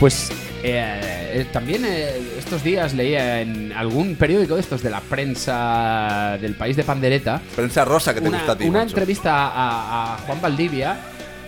Pues 0.06 0.30
eh, 0.62 1.32
eh, 1.34 1.46
también 1.52 1.84
eh, 1.84 2.14
estos 2.38 2.64
días 2.64 2.94
leía 2.94 3.42
en 3.42 3.72
algún 3.72 4.16
periódico 4.16 4.54
de 4.54 4.62
estos 4.62 4.84
de 4.84 4.92
la 4.92 5.02
prensa 5.02 6.38
del 6.40 6.54
país 6.54 6.76
de 6.78 6.84
Pandereta 6.84 7.42
Prensa 7.56 7.84
rosa 7.86 8.14
que 8.14 8.22
te 8.22 8.28
una, 8.28 8.38
gusta 8.38 8.52
a 8.52 8.56
ti. 8.56 8.66
una 8.66 8.84
entrevista 8.84 9.34
a, 9.48 10.14
a 10.14 10.18
Juan 10.20 10.40
Valdivia 10.42 10.96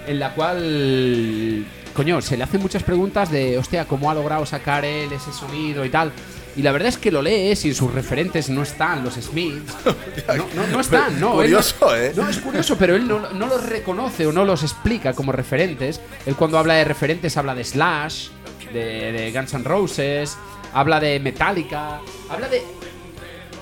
en 0.08 0.20
la 0.20 0.34
cual, 0.34 1.66
coño, 1.94 2.20
se 2.20 2.36
le 2.36 2.46
hacen 2.46 2.60
muchas 2.60 2.82
preguntas 2.82 3.30
de, 3.30 3.60
hostia, 3.60 3.86
¿cómo 3.86 4.10
ha 4.10 4.16
logrado 4.16 4.44
sacar 4.48 4.84
él 4.86 5.12
ese 5.12 5.32
sonido 5.32 5.86
y 5.86 5.90
tal? 5.90 6.12
Y 6.56 6.64
la 6.64 6.72
verdad 6.72 6.90
es 6.90 6.98
que 6.98 7.12
lo 7.12 7.22
lees 7.22 7.64
y 7.66 7.74
sus 7.76 7.94
referentes 7.94 8.50
no 8.50 8.64
están, 8.64 9.04
los 9.04 9.14
Smiths. 9.14 9.76
No, 10.28 10.46
no, 10.56 10.68
no 10.72 10.80
están, 10.80 11.20
no. 11.20 11.42
él 11.44 11.52
no- 11.52 11.58
Curioso, 11.60 11.96
¿eh? 11.96 12.12
No, 12.16 12.28
es 12.28 12.40
curioso, 12.40 12.76
pero 12.78 12.96
él 12.96 13.08
no, 13.08 13.30
no 13.32 13.46
los 13.46 13.64
reconoce 13.70 14.26
o 14.26 14.32
no 14.34 14.44
los 14.44 14.64
explica 14.64 15.14
como 15.14 15.32
referentes. 15.32 16.02
Él 16.26 16.36
cuando 16.36 16.58
habla 16.58 16.74
de 16.74 16.84
referentes 16.84 17.38
habla 17.38 17.54
de 17.54 17.64
Slash, 17.64 18.30
de, 18.74 19.32
Guns 19.34 19.54
N' 19.54 19.64
Roses, 19.64 20.38
habla 20.74 21.00
de 21.00 21.20
Metallica, 21.20 22.00
habla 22.30 22.48
de 22.48 22.64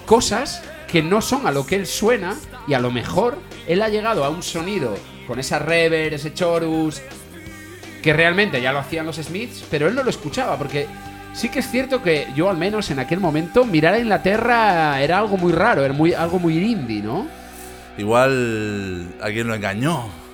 cosas 0.06 0.64
que 0.88 1.02
no 1.02 1.22
son 1.22 1.48
a 1.48 1.52
lo 1.52 1.66
que 1.66 1.76
él 1.76 1.88
suena 1.88 2.36
y 2.68 2.74
a 2.74 2.80
lo 2.80 2.92
mejor 2.92 3.38
él 3.68 3.82
ha 3.82 3.90
llegado 3.90 4.24
a 4.24 4.30
un 4.30 4.44
sonido 4.44 4.98
con 5.28 5.40
esa 5.40 5.60
reverb, 5.60 6.14
ese 6.14 6.34
chorus, 6.34 7.02
que 8.02 8.14
realmente 8.14 8.62
ya 8.62 8.72
lo 8.72 8.80
hacían 8.80 9.06
los 9.06 9.16
Smiths, 9.16 9.64
pero 9.70 9.88
él 9.88 9.96
no 9.96 10.04
lo 10.04 10.10
escuchaba 10.10 10.58
porque 10.58 10.88
sí 11.34 11.50
que 11.50 11.60
es 11.60 11.70
cierto 11.70 12.02
que 12.04 12.28
yo 12.36 12.50
al 12.50 12.58
menos 12.58 12.92
en 12.92 13.00
aquel 13.00 13.20
momento 13.20 13.66
mirar 13.66 13.96
a 13.96 14.00
Inglaterra 14.00 15.02
era 15.02 15.20
algo 15.20 15.38
muy 15.38 15.52
raro, 15.52 15.84
era 15.84 15.94
muy, 15.94 16.14
algo 16.14 16.40
muy 16.40 16.58
indie, 16.58 17.02
¿no? 17.02 17.28
Igual 17.98 19.08
alguien 19.22 19.48
lo 19.48 19.56
engañó. 19.56 20.25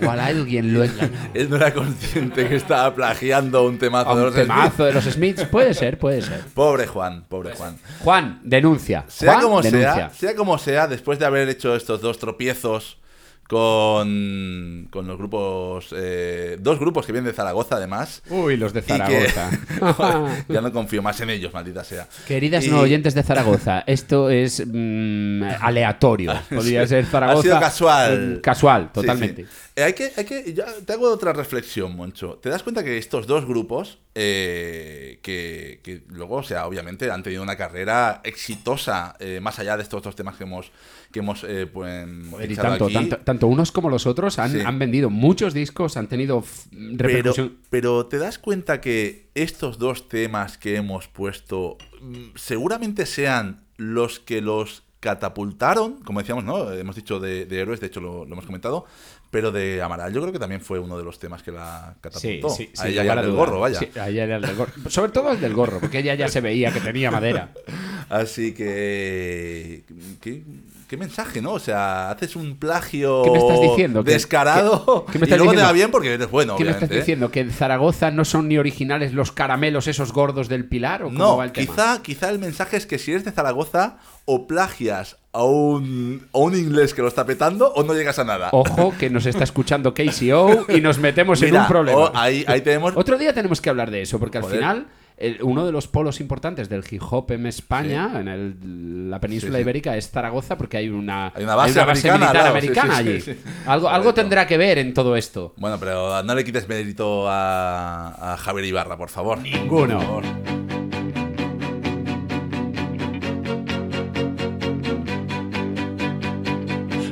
Igual 0.00 0.20
alguien 0.20 0.74
lo 0.74 0.84
engañó. 0.84 1.10
Él 1.34 1.48
no 1.50 1.56
era 1.56 1.72
consciente 1.72 2.48
que 2.48 2.56
estaba 2.56 2.94
plagiando 2.94 3.64
un 3.66 3.78
temazo 3.78 4.10
A 4.10 4.14
de 4.14 4.20
un 4.20 4.26
los 4.26 4.34
temazo 4.34 4.70
Smiths. 4.76 4.78
de 4.86 4.92
los 4.92 5.04
Smiths, 5.04 5.44
puede 5.46 5.74
ser, 5.74 5.98
puede 5.98 6.22
ser. 6.22 6.40
Pobre 6.54 6.86
Juan, 6.86 7.24
pobre 7.28 7.54
Juan. 7.54 7.78
Juan, 8.00 8.40
denuncia. 8.44 9.04
Sea 9.08 9.32
Juan, 9.32 9.44
como 9.44 9.62
denuncia. 9.62 9.94
sea, 9.94 10.10
sea 10.10 10.34
como 10.36 10.58
sea, 10.58 10.86
después 10.86 11.18
de 11.18 11.26
haber 11.26 11.48
hecho 11.48 11.74
estos 11.76 12.00
dos 12.00 12.18
tropiezos 12.18 12.98
con, 13.48 14.88
con 14.90 15.06
los 15.06 15.16
grupos, 15.18 15.88
eh, 15.96 16.56
dos 16.60 16.78
grupos 16.78 17.06
que 17.06 17.12
vienen 17.12 17.30
de 17.30 17.34
Zaragoza 17.36 17.76
además. 17.76 18.22
Uy, 18.30 18.56
los 18.56 18.72
de 18.72 18.82
que- 18.82 18.88
Zaragoza. 18.88 19.50
Joder, 19.94 20.44
ya 20.48 20.60
no 20.60 20.72
confío 20.72 21.02
más 21.02 21.20
en 21.20 21.30
ellos, 21.30 21.52
maldita 21.52 21.84
sea. 21.84 22.08
Queridas 22.26 22.64
Y- 22.64 22.70
no 22.70 22.80
oyentes 22.80 23.14
de 23.14 23.22
Zaragoza, 23.22 23.84
esto 23.86 24.30
es 24.30 24.62
mm, 24.66 25.42
aleatorio. 25.60 26.32
Podría 26.50 26.86
ser 26.86 27.06
Zaragoza. 27.06 27.38
Ha 27.38 27.42
sido 27.42 27.60
casual. 27.60 28.36
Mm, 28.36 28.40
Casual, 28.40 28.82
Sí, 28.86 29.00
totalmente. 29.00 29.42
sí. 29.44 29.48
Eh, 29.76 29.82
hay 29.82 29.92
que, 29.92 30.10
hay 30.16 30.24
que, 30.24 30.54
ya 30.54 30.66
te 30.86 30.92
hago 30.94 31.10
otra 31.12 31.32
reflexión, 31.34 31.94
Moncho. 31.94 32.38
¿Te 32.42 32.48
das 32.48 32.62
cuenta 32.62 32.82
que 32.82 32.96
estos 32.96 33.26
dos 33.26 33.44
grupos, 33.46 33.98
eh, 34.14 35.18
que, 35.22 35.80
que 35.82 36.02
luego, 36.08 36.36
o 36.36 36.42
sea, 36.42 36.66
obviamente 36.66 37.10
han 37.10 37.22
tenido 37.22 37.42
una 37.42 37.56
carrera 37.56 38.22
exitosa, 38.24 39.14
eh, 39.20 39.38
más 39.42 39.58
allá 39.58 39.76
de 39.76 39.82
estos 39.82 40.02
dos 40.02 40.16
temas 40.16 40.36
que 40.36 40.44
hemos, 40.44 40.70
que 41.12 41.20
hemos 41.20 41.44
eh, 41.44 41.66
pues, 41.66 42.06
y 42.06 42.52
echado 42.52 42.68
tanto, 42.70 42.84
aquí, 42.86 42.94
tanto, 42.94 43.16
tanto 43.18 43.46
unos 43.46 43.72
como 43.72 43.88
los 43.90 44.06
otros 44.06 44.38
han, 44.38 44.50
Sí. 44.52 44.60
han 44.64 44.78
vendido 44.78 45.08
muchos 45.10 45.54
discos, 45.54 45.96
han 45.96 46.08
tenido 46.08 46.40
f- 46.40 46.68
pero, 46.96 47.08
repercusión. 47.08 47.56
pero 47.70 48.06
te 48.06 48.18
das 48.18 48.38
cuenta 48.38 48.80
que 48.80 49.28
estos 49.34 49.78
dos 49.78 50.08
temas 50.08 50.58
que 50.58 50.76
hemos 50.76 51.08
puesto 51.08 51.78
mm, 52.00 52.16
seguramente 52.34 53.06
sean 53.06 53.64
los 53.76 54.20
que 54.20 54.40
los 54.42 54.82
catapultaron, 55.00 56.00
como 56.02 56.20
decíamos, 56.20 56.42
¿no? 56.44 56.72
Hemos 56.72 56.96
dicho 56.96 57.20
de, 57.20 57.46
de 57.46 57.60
héroes, 57.60 57.80
de 57.80 57.86
hecho 57.86 58.00
lo, 58.00 58.24
lo 58.24 58.32
hemos 58.32 58.46
comentado, 58.46 58.86
pero 59.30 59.52
de 59.52 59.80
Amaral 59.82 60.12
yo 60.12 60.20
creo 60.20 60.32
que 60.32 60.38
también 60.38 60.60
fue 60.60 60.78
uno 60.80 60.96
de 60.98 61.04
los 61.04 61.18
temas 61.18 61.42
que 61.42 61.52
la 61.52 61.92
Sí, 61.94 62.00
catapultó. 62.00 62.48
sí, 62.50 62.70
Ahí 62.78 62.88
sin 62.88 62.94
ya 62.94 63.02
lugar 63.02 63.18
a 63.18 63.22
del 63.22 63.32
gorro, 63.32 63.60
vaya. 63.60 63.78
Sí, 63.78 63.88
ahí 64.00 64.18
era 64.18 64.36
el 64.36 64.42
del 64.42 64.56
gorro. 64.56 64.72
Sobre 64.88 65.12
todo 65.12 65.30
el 65.32 65.40
del 65.40 65.52
gorro, 65.54 65.78
porque 65.80 65.98
ella 66.00 66.14
ya 66.14 66.28
se 66.28 66.40
veía 66.40 66.72
que 66.72 66.80
tenía 66.80 67.10
madera. 67.10 67.52
Así 68.08 68.52
que. 68.54 69.84
¿qué, 70.20 70.42
qué 70.86 70.96
mensaje, 70.96 71.42
¿no? 71.42 71.52
O 71.52 71.58
sea, 71.58 72.10
haces 72.10 72.36
un 72.36 72.56
plagio. 72.56 73.22
¿Qué 73.22 73.30
me 73.30 73.38
estás 73.38 73.60
diciendo? 73.60 74.04
¿Que- 74.04 74.12
descarado. 74.12 75.04
me 75.18 75.26
y 75.26 75.30
luego 75.30 75.52
te 75.52 75.62
va 75.62 75.72
bien 75.72 75.90
porque 75.90 76.14
eres 76.14 76.30
bueno, 76.30 76.56
¿Qué 76.56 76.64
me 76.64 76.70
estás 76.70 76.90
¿eh? 76.90 76.96
diciendo? 76.96 77.30
¿Que 77.30 77.40
en 77.40 77.50
Zaragoza 77.50 78.10
no 78.10 78.24
son 78.24 78.48
ni 78.48 78.58
originales 78.58 79.12
los 79.12 79.32
caramelos 79.32 79.86
esos 79.86 80.12
gordos 80.12 80.48
del 80.48 80.64
Pilar? 80.66 81.02
¿O 81.02 81.06
cómo 81.06 81.18
No, 81.18 81.36
va 81.36 81.44
el 81.44 81.52
tema? 81.52 81.66
quizá, 81.72 82.02
quizá 82.02 82.30
el 82.30 82.38
mensaje 82.38 82.76
es 82.76 82.86
que 82.86 82.98
si 82.98 83.10
eres 83.12 83.24
de 83.24 83.32
Zaragoza, 83.32 83.98
o 84.24 84.46
plagias 84.46 85.16
a 85.32 85.44
un, 85.44 86.26
a 86.32 86.38
un 86.38 86.56
inglés 86.56 86.94
que 86.94 87.02
lo 87.02 87.08
está 87.08 87.26
petando, 87.26 87.72
o 87.74 87.82
no 87.84 87.94
llegas 87.94 88.18
a 88.18 88.24
nada. 88.24 88.48
Ojo, 88.52 88.94
que 88.98 89.10
nos 89.10 89.26
está 89.26 89.44
escuchando 89.44 89.92
KCO 89.94 90.66
y 90.68 90.80
nos 90.80 90.98
metemos 90.98 91.42
en 91.42 91.54
un 91.56 91.66
problema. 91.66 92.10
ahí, 92.14 92.44
ahí 92.48 92.60
tenemos. 92.62 92.92
Otro 92.96 93.18
día 93.18 93.32
tenemos 93.34 93.60
que 93.60 93.68
hablar 93.70 93.90
de 93.90 94.02
eso, 94.02 94.18
porque 94.18 94.38
al 94.38 94.44
final 94.44 94.86
el- 95.16 95.42
uno 95.42 95.64
de 95.64 95.72
los 95.72 95.88
polos 95.88 96.20
importantes 96.20 96.68
del 96.68 96.84
hip 96.90 97.02
hop 97.10 97.32
en 97.32 97.46
España, 97.46 98.20
en 98.20 98.28
el- 98.28 99.10
la 99.10 99.18
península 99.20 99.52
Sí, 99.52 99.56
sí. 99.58 99.62
ibérica, 99.62 99.96
es 99.96 100.10
Zaragoza, 100.10 100.56
porque 100.58 100.76
hay 100.76 100.88
una, 100.88 101.32
Hay 101.34 101.44
una 101.44 101.54
base 101.54 101.80
americana 101.80 102.14
militar 102.18 102.28
al 102.28 102.34
lado, 102.34 102.46
sí, 102.46 102.50
americana 102.66 102.96
sí, 102.98 103.02
sí, 103.02 103.08
allí. 103.10 103.20
sí. 103.20 103.36
Algo, 103.66 103.88
algo 103.88 104.14
tendrá 104.14 104.46
que 104.46 104.56
ver 104.58 104.78
en 104.78 104.92
todo 104.94 105.16
esto. 105.16 105.54
Bueno, 105.56 105.78
pero 105.80 106.22
no 106.22 106.34
le 106.34 106.44
quites 106.44 106.68
mérito 106.68 107.26
a, 107.28 108.32
a 108.34 108.36
Javier 108.36 108.66
Ibarra, 108.66 108.96
por 108.96 109.08
favor. 109.08 109.38
Ninguno. 109.38 109.98
Por 109.98 110.06
favor. 110.24 110.24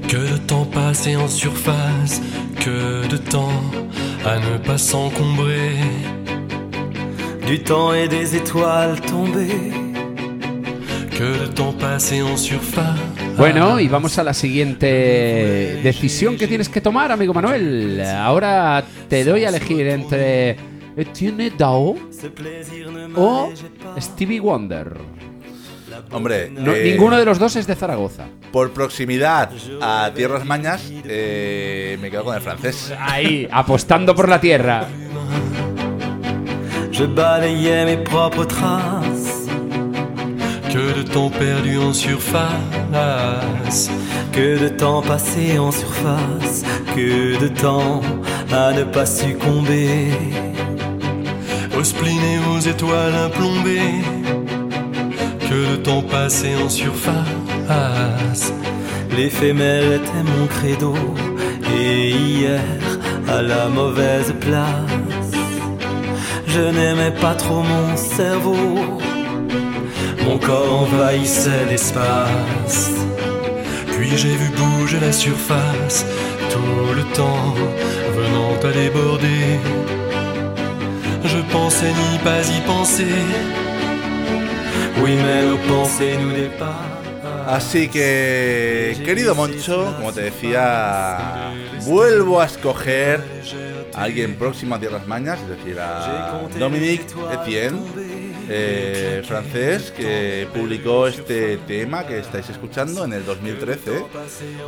Que 0.08 0.18
de 0.18 0.38
temps 0.46 0.66
passé 0.72 1.12
en 1.12 1.28
surface, 1.28 2.20
que 2.62 3.06
de 3.08 3.16
temps 3.18 3.52
à 4.24 4.38
ne 4.38 4.58
pas 4.58 4.78
s'encombrer. 4.78 5.76
Du 7.46 7.58
temps 7.62 7.92
et 7.94 8.08
des 8.08 8.34
étoiles 8.36 9.00
tombées. 9.02 9.72
Que 11.16 11.38
le 11.42 11.48
temps 11.50 11.72
passé 11.78 12.22
en 12.22 12.36
surface. 12.36 12.98
Bueno, 13.36 13.78
y 13.80 13.88
vamos 13.88 14.18
a 14.18 14.24
la 14.24 14.32
siguiente 14.34 15.80
decisión 15.82 16.36
que 16.36 16.46
tienes 16.48 16.68
que 16.68 16.80
tomar, 16.80 17.12
amigo 17.12 17.34
Manuel. 17.34 18.02
Ahora 18.04 18.82
te 19.08 19.24
doy 19.24 19.44
a 19.44 19.48
elegir 19.50 19.86
entre 19.88 20.56
Etienne 20.96 21.50
Dao 21.56 21.96
o. 23.16 23.52
Stevie 24.00 24.40
Wonder. 24.40 24.92
Hombre, 26.10 26.50
No, 26.50 26.74
eh, 26.74 26.90
ninguno 26.90 27.16
de 27.16 27.24
los 27.24 27.38
dos 27.38 27.54
es 27.56 27.66
de 27.66 27.74
Zaragoza. 27.76 28.24
por 28.52 28.72
proximidad 28.72 29.50
a 29.80 30.10
tierras 30.14 30.44
mañas, 30.44 30.92
eh, 31.04 31.96
me 32.00 32.10
quedo 32.10 32.24
con 32.24 32.34
el 32.34 32.40
francés. 32.42 32.92
Ahí, 33.00 33.48
apostando 33.50 34.14
por 34.14 34.28
la 34.28 34.40
tierra. 34.40 34.86
Je 36.96 37.04
balayais 37.06 37.84
mes 37.86 37.96
propres 37.96 38.44
traces. 38.44 39.48
Que 40.72 40.96
de 40.98 41.02
temps 41.02 41.28
perdu 41.28 41.76
en 41.76 41.92
surface. 41.92 43.90
Que 44.30 44.60
de 44.62 44.68
temps 44.68 45.02
passé 45.02 45.58
en 45.58 45.72
surface. 45.72 46.62
Que 46.94 47.36
de 47.40 47.48
temps 47.48 48.00
à 48.52 48.72
ne 48.72 48.84
pas 48.84 49.06
succomber. 49.06 50.12
Aux 51.76 51.82
spleen 51.82 52.22
et 52.32 52.38
aux 52.52 52.60
étoiles 52.60 53.16
implombées. 53.26 54.00
Que 55.48 55.72
de 55.72 55.76
temps 55.76 56.02
passé 56.02 56.50
en 56.64 56.68
surface. 56.68 58.52
L'éphémère 59.16 59.94
était 59.94 60.24
mon 60.32 60.46
credo. 60.46 60.94
Et 61.76 62.10
hier, 62.10 62.62
à 63.26 63.42
la 63.42 63.68
mauvaise 63.68 64.32
place. 64.40 65.13
Je 66.54 66.60
n'aimais 66.60 67.10
pas 67.20 67.34
trop 67.34 67.62
mon 67.62 67.96
cerveau. 67.96 68.78
Mon 70.24 70.38
corps 70.38 70.82
envahissait 70.82 71.64
l'espace. 71.68 72.92
Puis 73.88 74.16
j'ai 74.16 74.36
vu 74.36 74.48
bouger 74.56 75.00
la 75.00 75.10
surface, 75.10 76.06
tout 76.52 76.94
le 76.94 77.02
temps 77.12 77.54
venant 78.18 78.54
à 78.68 78.72
déborder. 78.72 79.58
Je 81.24 81.38
pensais 81.50 81.92
n'y 81.92 82.18
pas 82.18 82.42
y 82.56 82.60
penser. 82.60 83.18
Oui, 85.02 85.16
mais 85.24 85.42
nos 85.46 85.58
pensées 85.74 86.16
nous 86.22 86.30
dépassent. 86.30 86.94
Así 87.48 87.88
que, 87.88 88.94
querido 89.04 89.34
Moncho, 89.34 89.92
como 89.96 90.12
te 90.12 90.20
decía, 90.22 91.18
vuelvo 91.80 92.40
a 92.40 92.46
escoger 92.46 93.20
alguien 93.96 94.34
próximo 94.36 94.74
a 94.74 94.80
Tierras 94.80 95.06
Mañas, 95.06 95.38
es 95.40 95.48
decir, 95.58 95.78
a 95.80 96.40
Dominique 96.58 97.06
Etienne, 97.32 97.78
eh, 98.48 99.22
francés, 99.26 99.90
que 99.96 100.46
publicó 100.52 101.06
este 101.06 101.56
tema 101.58 102.06
que 102.06 102.18
estáis 102.18 102.48
escuchando 102.50 103.04
en 103.04 103.12
el 103.14 103.24
2013. 103.24 104.04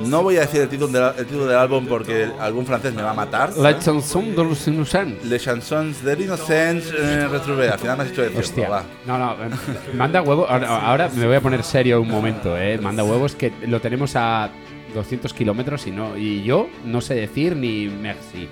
No 0.07 0.23
voy 0.23 0.37
a 0.39 0.41
decir 0.41 0.63
el 0.63 0.69
título, 0.69 0.89
del- 0.93 1.19
el 1.19 1.27
título 1.27 1.47
del 1.47 1.59
álbum 1.59 1.87
porque 1.87 2.29
algún 2.41 2.65
francés 2.65 2.95
me 2.95 3.03
va 3.03 3.11
a 3.11 3.15
matar. 3.15 3.55
La 3.57 3.79
chanson 3.79 4.35
de 4.35 4.45
los 4.45 4.67
innocents. 4.67 5.25
Les 5.27 5.43
chansons 5.43 6.03
de 6.03 6.17
l'innocence 6.17 6.91
eh, 6.99 7.29
retrouvées. 7.29 7.71
Al 7.71 7.79
final 7.79 7.99
me 7.99 8.05
has 8.05 8.11
hecho 8.11 8.23
decirlo, 8.23 8.41
Hostia. 8.41 8.69
va. 8.69 8.85
No, 9.07 9.19
no, 9.19 9.33
eh, 9.35 9.49
manda 9.95 10.23
huevo. 10.23 10.47
Ahora, 10.49 10.69
ahora 10.87 11.11
me 11.15 11.27
voy 11.27 11.37
a 11.37 11.41
poner 11.41 11.63
serio 11.63 12.01
un 12.01 12.09
momento, 12.09 12.57
eh. 12.57 12.79
Manda 12.79 13.05
huevos 13.05 13.35
que 13.35 13.53
lo 13.67 13.81
tenemos 13.81 14.17
a 14.17 14.51
200 14.95 15.35
kilómetros 15.35 15.87
y 15.87 15.91
no. 15.91 16.17
Y 16.17 16.43
yo 16.45 16.69
no 16.87 17.03
sé 17.03 17.15
decir 17.15 17.55
ni 17.57 17.89
merci. 17.89 18.49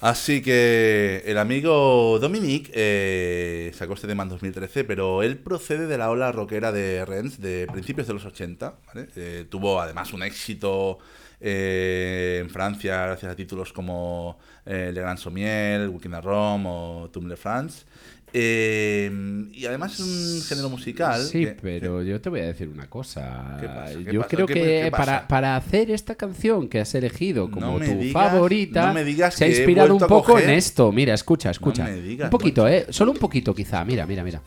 Así 0.00 0.42
que 0.42 1.22
el 1.24 1.38
amigo 1.38 2.18
Dominique 2.20 2.70
eh, 2.74 3.72
sacó 3.74 3.94
este 3.94 4.06
tema 4.06 4.24
en 4.24 4.28
2013, 4.28 4.84
pero 4.84 5.22
él 5.22 5.38
procede 5.38 5.86
de 5.86 5.96
la 5.96 6.10
ola 6.10 6.32
rockera 6.32 6.70
de 6.70 7.04
Rennes 7.06 7.40
de 7.40 7.66
principios 7.72 8.06
de 8.06 8.12
los 8.12 8.26
80. 8.26 8.74
¿vale? 8.86 9.08
Eh, 9.16 9.46
tuvo 9.48 9.80
además 9.80 10.12
un 10.12 10.22
éxito 10.22 10.98
eh, 11.40 12.38
en 12.42 12.50
Francia 12.50 13.06
gracias 13.06 13.30
a 13.30 13.36
títulos 13.36 13.72
como 13.72 14.38
eh, 14.64 14.90
Le 14.92 15.00
Grand 15.00 15.18
Sommier, 15.18 15.88
Weekend 15.88 16.14
at 16.14 16.24
Rome 16.24 16.64
o 16.68 17.10
Tumble 17.12 17.36
France. 17.36 17.84
Eh, 18.32 19.10
y 19.52 19.64
además 19.66 19.94
es 19.94 20.00
un 20.00 20.42
género 20.42 20.68
musical. 20.68 21.22
Sí, 21.22 21.40
que- 21.44 21.56
pero 21.62 22.02
yo 22.02 22.20
te 22.20 22.28
voy 22.28 22.40
a 22.40 22.46
decir 22.46 22.68
una 22.68 22.86
cosa. 22.88 23.56
¿Qué 23.60 23.66
pasa? 23.66 23.92
¿Qué 24.04 24.12
yo 24.12 24.20
pasa? 24.20 24.28
creo 24.36 24.46
¿Qué- 24.46 24.54
que 24.54 24.88
para, 24.90 25.26
para 25.28 25.56
hacer 25.56 25.90
esta 25.90 26.14
canción 26.16 26.68
que 26.68 26.80
has 26.80 26.94
elegido 26.94 27.50
como 27.50 27.78
No 27.78 27.84
tu 27.84 27.92
digas- 27.92 28.12
favorita, 28.12 28.88
no 28.88 28.94
me 28.94 29.04
digas 29.04 29.34
se 29.34 29.44
ha 29.44 29.48
inspirado 29.48 29.94
un 29.94 30.00
poco 30.06 30.38
en 30.38 30.50
esto. 30.50 30.92
Mira, 30.92 31.14
escucha, 31.14 31.50
escucha. 31.50 31.84
me 31.84 32.00
digas, 32.02 32.26
un 32.26 32.30
poquito, 32.30 32.68
¿eh? 32.68 32.86
Solo 32.90 33.12
un 33.12 33.18
poquito 33.18 33.54
quizá. 33.54 33.84
Mira, 33.84 34.06
mira, 34.06 34.22
mira. 34.22 34.42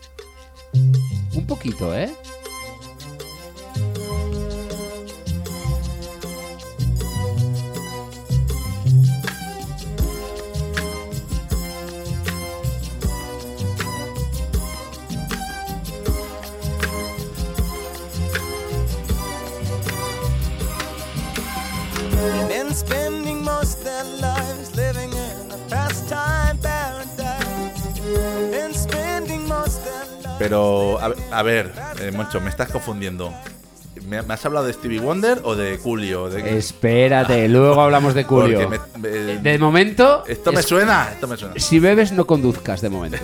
Un 1.33 1.45
poquito, 1.47 1.95
¿eh? 1.97 2.09
Been 22.69 22.75
spending 22.77 23.43
most 23.43 23.83
their 23.83 24.03
lives 24.21 24.75
living 24.75 25.09
in 25.11 25.51
a 25.51 25.57
pastime 25.69 26.55
paradise. 26.61 27.99
Been 28.51 28.75
spending 28.75 29.47
most 29.47 29.83
their 29.83 30.05
lives. 30.23 30.35
Pero, 30.37 30.99
a, 30.99 31.11
a 31.31 31.41
ver, 31.41 31.73
eh, 31.99 32.11
Moncho, 32.11 32.39
me 32.39 32.51
estás 32.51 32.69
confundiendo. 32.69 33.33
¿Me, 34.05 34.21
me 34.21 34.33
has 34.35 34.45
hablado 34.45 34.67
de 34.67 34.73
Stevie 34.73 34.99
Wonder 34.99 35.41
o 35.45 35.55
de 35.55 35.79
Coolio? 35.79 36.29
De, 36.29 36.59
Espérate, 36.59 37.47
luego 37.49 37.81
hablamos 37.81 38.13
de 38.13 38.23
Julio. 38.23 38.69
Porque 38.69 38.99
me- 38.99 39.09
me- 39.09 39.37
De 39.39 39.57
momento, 39.57 40.23
esto 40.27 40.51
me 40.51 40.59
es- 40.59 40.67
suena, 40.67 41.09
esto 41.11 41.27
me 41.27 41.37
suena. 41.37 41.55
si 41.57 41.79
bebes 41.79 42.11
no 42.11 42.27
conduzcas 42.27 42.81
de 42.81 42.89
momento. 42.89 43.17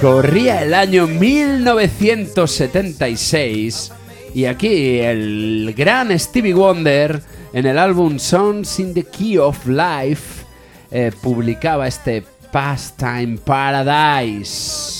Corría 0.00 0.62
el 0.62 0.72
año 0.74 1.06
1976 1.06 3.92
y 4.34 4.46
aquí 4.46 4.98
el 5.00 5.74
gran 5.76 6.18
Stevie 6.18 6.54
Wonder 6.54 7.22
en 7.52 7.66
el 7.66 7.78
álbum 7.78 8.18
Songs 8.18 8.80
in 8.80 8.94
the 8.94 9.04
Key 9.04 9.38
of 9.38 9.66
Life 9.66 10.44
eh, 10.90 11.12
publicaba 11.22 11.86
este 11.86 12.24
Pastime 12.50 13.38
Paradise. 13.44 14.99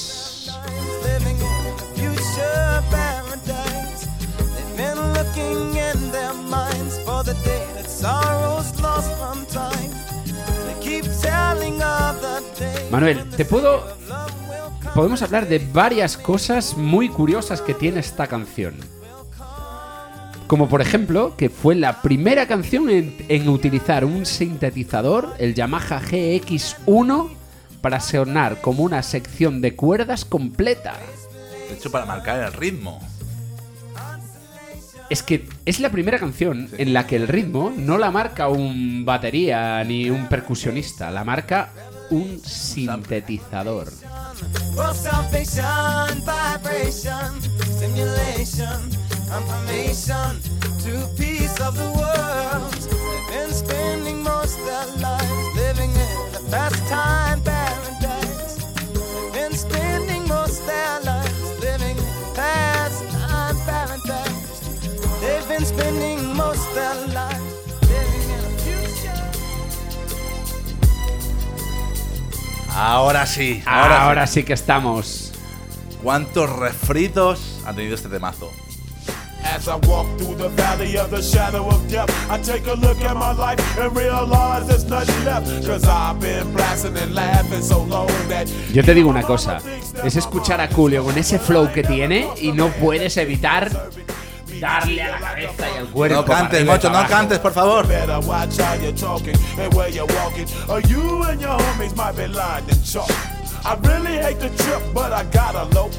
For 7.22 7.34
the 7.34 7.44
day 7.44 7.66
that 7.74 7.88
sorrow's 7.88 8.80
lost 8.80 9.10
from 9.18 9.44
time. 9.46 9.90
They 10.66 10.80
keep 10.80 11.04
telling 11.20 11.82
of 11.82 12.20
the 12.20 12.42
day. 12.58 12.90
Manuel, 12.90 13.28
te 13.30 13.44
puedo 13.44 13.84
podemos 14.94 15.22
hablar 15.22 15.48
de 15.48 15.58
varias 15.58 16.16
cosas 16.16 16.76
muy 16.76 17.08
curiosas 17.08 17.60
que 17.60 17.74
tiene 17.74 18.00
esta 18.00 18.26
canción. 18.26 18.74
Como 20.46 20.68
por 20.68 20.80
ejemplo, 20.80 21.36
que 21.36 21.48
fue 21.48 21.74
la 21.76 22.02
primera 22.02 22.46
canción 22.46 22.90
en, 22.90 23.16
en 23.28 23.48
utilizar 23.48 24.04
un 24.04 24.26
sintetizador, 24.26 25.34
el 25.38 25.54
Yamaha 25.54 26.00
GX1, 26.00 27.30
para 27.80 28.00
sonar 28.00 28.60
como 28.60 28.82
una 28.82 29.02
sección 29.02 29.60
de 29.60 29.76
cuerdas 29.76 30.24
completa. 30.24 30.96
De 31.68 31.76
hecho, 31.76 31.90
para 31.92 32.04
marcar 32.04 32.42
el 32.42 32.52
ritmo. 32.52 33.00
Es 35.10 35.22
que 35.24 35.48
es 35.66 35.80
la 35.80 35.90
primera 35.90 36.18
canción 36.18 36.68
Sí. 36.68 36.76
en 36.78 36.92
la 36.92 37.06
que 37.06 37.16
el 37.16 37.26
ritmo 37.28 37.72
no 37.76 37.98
la 37.98 38.10
marca 38.10 38.48
un 38.48 39.04
batería 39.04 39.82
ni 39.84 40.08
un 40.08 40.28
percusionista, 40.28 41.10
la 41.10 41.24
marca 41.24 41.70
un 42.10 42.40
sintetizador. 42.44 43.88
Ahora 72.82 73.26
sí, 73.26 73.62
Ahora, 73.66 74.04
ahora, 74.04 74.26
sí. 74.26 74.40
sí 74.40 74.44
que 74.44 74.54
estamos. 74.54 75.32
¿Cuántos 76.02 76.48
refritos 76.48 77.60
ha 77.66 77.74
tenido 77.74 77.94
este 77.94 78.08
temazo? 78.08 78.50
As 79.44 79.68
I 79.68 79.74
walk 79.86 80.06
through 80.16 80.36
the 80.36 80.48
valley 80.50 80.96
of 80.96 81.10
the 81.10 81.20
shadow 81.20 81.66
of 81.68 81.86
death, 81.90 82.08
I 82.30 82.38
take 82.38 82.66
a 82.70 82.74
look 82.74 82.98
at 83.02 83.14
my 83.16 83.32
life 83.32 83.60
and 83.78 83.94
realize 83.94 84.66
there's 84.66 84.84
nothing 84.88 85.24
left. 85.26 85.46
Cause 85.66 85.84
I've 85.86 86.20
been 86.20 86.50
blasting 86.54 86.96
and 86.96 87.14
laughing 87.14 87.62
so 87.62 87.82
long 87.84 88.06
that 88.30 88.48
Yo 88.72 88.82
te 88.82 88.94
digo 88.94 89.10
una 89.10 89.22
cosa, 89.24 89.58
es 90.02 90.16
escuchar 90.16 90.62
a 90.62 90.68
Julio 90.68 91.04
con 91.04 91.18
ese 91.18 91.38
flow 91.38 91.70
que 91.72 91.82
tiene 91.82 92.28
y 92.40 92.52
no 92.52 92.68
puedes 92.68 93.14
evitar 93.18 93.70
darle 94.60 95.02
a 95.02 95.10
la 95.10 95.18
cabeza 95.20 95.70
y 95.74 95.78
al 95.78 95.86
cuerpo. 95.88 96.16
No 96.16 96.24
cantes, 96.24 96.64
Mocho, 96.64 96.90
no 96.90 97.06
cantes, 97.08 97.38
por 97.38 97.52
favor. 97.52 97.86
better 97.86 98.20
watch 98.20 98.58
how 98.58 98.74
you're 98.74 98.92
talking 98.92 99.36
and 99.58 99.72
where 99.74 99.88
you're 99.88 100.06
walking. 100.06 100.46
Or 100.68 100.80
you 100.80 101.22
and 101.24 101.40
your 101.40 101.58
homies 101.58 101.96
might 101.96 102.16
be 102.16 102.26
lying 102.28 102.68
in 102.68 102.82
chalk. 102.82 103.10
I 103.64 103.74
really 103.82 104.18
hate 104.18 104.38
the 104.40 104.50
trip, 104.62 104.82
but 104.94 105.12
I 105.12 105.24
gotta 105.24 105.64
low. 105.74 105.90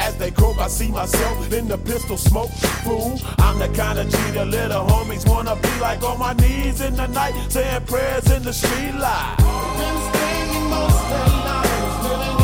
As 0.00 0.16
they 0.16 0.30
croak, 0.30 0.58
I 0.58 0.68
see 0.68 0.88
myself 0.88 1.52
in 1.52 1.68
the 1.68 1.78
pistol 1.78 2.16
smoke. 2.16 2.50
Fool, 2.84 3.18
I'm 3.38 3.58
the 3.58 3.68
kind 3.68 3.98
of 3.98 4.08
G 4.08 4.16
the 4.32 4.44
little 4.44 4.84
homies 4.86 5.26
wanna 5.28 5.56
be 5.56 5.80
like 5.80 6.02
on 6.02 6.18
my 6.18 6.32
knees 6.34 6.80
in 6.80 6.94
the 6.94 7.06
night, 7.06 7.34
saying 7.48 7.84
prayers 7.86 8.30
in 8.30 8.42
the 8.42 8.52
street 8.52 8.94
light. 8.94 9.36
Been 9.78 9.98
spending 10.08 10.70
most 10.70 11.08
their 11.08 11.28
lives 11.44 12.04
living 12.04 12.30
in 12.30 12.36
the 12.36 12.43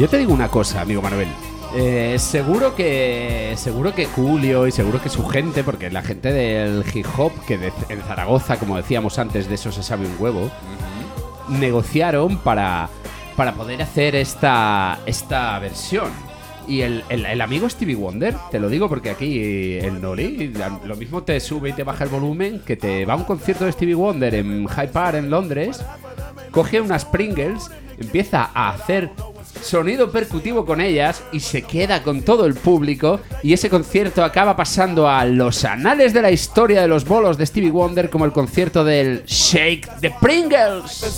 Yo 0.00 0.08
te 0.08 0.16
digo 0.16 0.32
una 0.32 0.48
cosa, 0.48 0.80
amigo 0.80 1.02
Manuel. 1.02 1.28
Eh, 1.76 2.16
seguro 2.18 2.74
que 2.74 3.52
seguro 3.58 3.94
que 3.94 4.06
Julio 4.06 4.66
y 4.66 4.72
seguro 4.72 4.98
que 5.02 5.10
su 5.10 5.26
gente, 5.26 5.62
porque 5.62 5.90
la 5.90 6.00
gente 6.00 6.32
del 6.32 6.82
hip 6.94 7.04
hop 7.18 7.32
que 7.46 7.58
de- 7.58 7.70
en 7.90 8.00
Zaragoza, 8.00 8.56
como 8.58 8.78
decíamos 8.78 9.18
antes, 9.18 9.46
de 9.46 9.56
eso 9.56 9.70
se 9.70 9.82
sabe 9.82 10.06
un 10.06 10.14
huevo, 10.18 10.50
negociaron 11.50 12.38
para, 12.38 12.88
para 13.36 13.52
poder 13.52 13.82
hacer 13.82 14.16
esta, 14.16 15.00
esta 15.04 15.58
versión. 15.58 16.08
Y 16.66 16.80
el, 16.80 17.04
el- 17.10 17.26
el 17.26 17.40
amigo 17.42 17.68
Stevie 17.68 17.94
Wonder, 17.96 18.34
te 18.50 18.58
lo 18.58 18.70
digo 18.70 18.88
porque 18.88 19.10
aquí 19.10 19.74
el 19.82 20.00
Noli 20.00 20.50
lo 20.86 20.96
mismo 20.96 21.24
te 21.24 21.38
sube 21.40 21.68
y 21.68 21.72
te 21.74 21.84
baja 21.84 22.04
el 22.04 22.10
volumen, 22.10 22.62
que 22.64 22.76
te 22.76 23.04
va 23.04 23.12
a 23.12 23.16
un 23.16 23.24
concierto 23.24 23.66
de 23.66 23.72
Stevie 23.72 23.94
Wonder 23.96 24.34
en 24.34 24.66
Hyde 24.66 24.88
Park 24.88 25.16
en 25.18 25.28
Londres, 25.28 25.84
coge 26.52 26.80
unas 26.80 27.04
Pringles, 27.04 27.70
empieza 27.98 28.50
a 28.54 28.70
hacer 28.70 29.10
sonido 29.62 30.10
percutivo 30.10 30.64
con 30.64 30.80
ellas 30.80 31.22
y 31.32 31.40
se 31.40 31.62
queda 31.62 32.02
con 32.02 32.22
todo 32.22 32.46
el 32.46 32.54
público 32.54 33.20
y 33.42 33.52
ese 33.52 33.70
concierto 33.70 34.24
acaba 34.24 34.56
pasando 34.56 35.08
a 35.08 35.24
los 35.24 35.64
anales 35.64 36.12
de 36.12 36.22
la 36.22 36.30
historia 36.30 36.80
de 36.82 36.88
los 36.88 37.04
bolos 37.04 37.38
de 37.38 37.46
Stevie 37.46 37.70
Wonder 37.70 38.10
como 38.10 38.24
el 38.24 38.32
concierto 38.32 38.84
del 38.84 39.24
Shake 39.26 39.88
the 40.00 40.14
Pringles. 40.20 41.16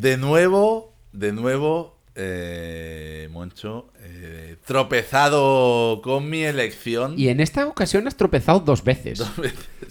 De 0.00 0.16
nuevo, 0.16 0.94
de 1.12 1.30
nuevo, 1.32 1.98
eh, 2.14 3.28
Moncho, 3.30 3.92
eh, 4.00 4.56
tropezado 4.66 6.00
con 6.02 6.30
mi 6.30 6.42
elección. 6.42 7.14
Y 7.18 7.28
en 7.28 7.38
esta 7.40 7.66
ocasión 7.66 8.06
has 8.08 8.16
tropezado 8.16 8.60
dos 8.60 8.82
veces. 8.82 9.22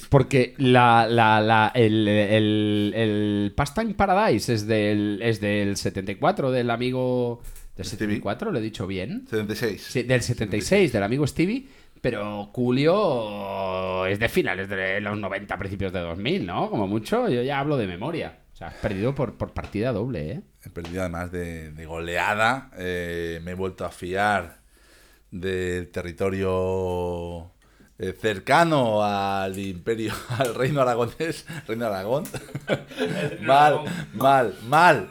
Porque 0.09 0.55
la, 0.57 1.05
la, 1.07 1.39
la- 1.41 1.71
el, 1.75 2.07
el, 2.07 2.93
el 2.95 3.53
Pastime 3.55 3.93
Paradise 3.93 4.51
es 4.51 4.65
del, 4.65 5.19
es 5.21 5.39
del 5.41 5.77
74, 5.77 6.49
del 6.51 6.71
amigo... 6.71 7.43
¿Del 7.77 7.85
Stevie. 7.85 8.15
74? 8.15 8.51
¿Lo 8.51 8.57
he 8.57 8.61
dicho 8.63 8.87
bien? 8.87 9.25
76. 9.29 9.81
Sí, 9.81 10.03
del 10.03 10.21
76, 10.23 10.91
del 10.91 11.03
amigo 11.03 11.27
Stevie. 11.27 11.67
Pero 12.01 12.45
Julio 12.53 14.05
es 14.07 14.17
de 14.19 14.27
finales 14.29 14.69
de 14.69 14.99
los 15.01 15.17
90, 15.17 15.55
principios 15.57 15.93
de 15.93 15.99
2000, 15.99 16.45
¿no? 16.47 16.69
Como 16.71 16.87
mucho, 16.87 17.29
yo 17.29 17.43
ya 17.43 17.59
hablo 17.59 17.77
de 17.77 17.85
memoria. 17.87 18.39
Sea, 18.59 18.67
has 18.67 18.75
perdido 18.75 19.15
por, 19.15 19.37
por 19.37 19.53
partida 19.53 19.91
doble, 19.91 20.31
¿eh? 20.31 20.41
He 20.65 20.69
perdido 20.69 21.01
además 21.01 21.31
de, 21.31 21.71
de 21.71 21.85
goleada. 21.85 22.69
eh, 22.77 23.39
me 23.43 23.51
he 23.51 23.55
vuelto 23.55 23.85
a 23.85 23.91
fiar 23.91 24.59
del 25.31 25.89
territorio 25.89 27.51
eh, 27.97 28.13
cercano 28.19 29.03
al 29.03 29.57
imperio, 29.59 30.13
al 30.37 30.55
reino 30.55 30.81
aragonés, 30.81 31.45
reino 31.67 31.85
Aragón. 31.87 32.23
mal, 33.41 33.81
mal, 34.13 34.55
mal. 34.67 35.09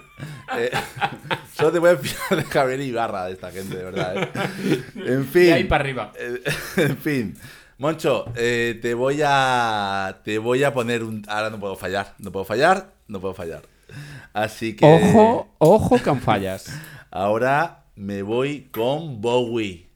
Eh, 0.56 0.70
solo 1.54 1.72
te 1.72 1.78
voy 1.78 1.90
a 1.90 1.96
fiar 1.96 2.38
de 2.42 2.44
Javier 2.50 2.80
Ibarra 2.80 3.26
de 3.26 3.32
esta 3.32 3.50
gente, 3.50 3.76
de 3.76 3.84
verdad. 3.84 4.16
eh. 4.16 4.82
En 5.06 5.24
fin. 5.26 5.42
De 5.44 5.52
ahí 5.54 5.64
para 5.64 5.84
arriba. 5.84 6.12
Eh, 6.18 6.42
en 6.76 6.98
fin. 6.98 7.36
Moncho, 7.78 8.32
eh, 8.34 8.78
te 8.82 8.94
voy 8.94 9.20
a. 9.24 10.20
Te 10.24 10.38
voy 10.38 10.64
a 10.64 10.72
poner 10.74 11.04
un. 11.04 11.22
Ahora 11.28 11.50
no 11.50 11.60
puedo 11.60 11.76
fallar. 11.76 12.14
No 12.18 12.32
puedo 12.32 12.44
fallar. 12.44 12.97
No 13.12 13.20
puedo 13.20 13.34
fallar. 13.34 13.62
Así 14.34 14.76
que. 14.76 14.84
Ojo, 14.84 15.48
ojo 15.58 15.98
con 16.04 16.20
fallas. 16.20 16.66
Ahora 17.10 17.86
me 17.96 18.22
voy 18.22 18.68
con 18.70 19.20
Bowie. 19.20 19.87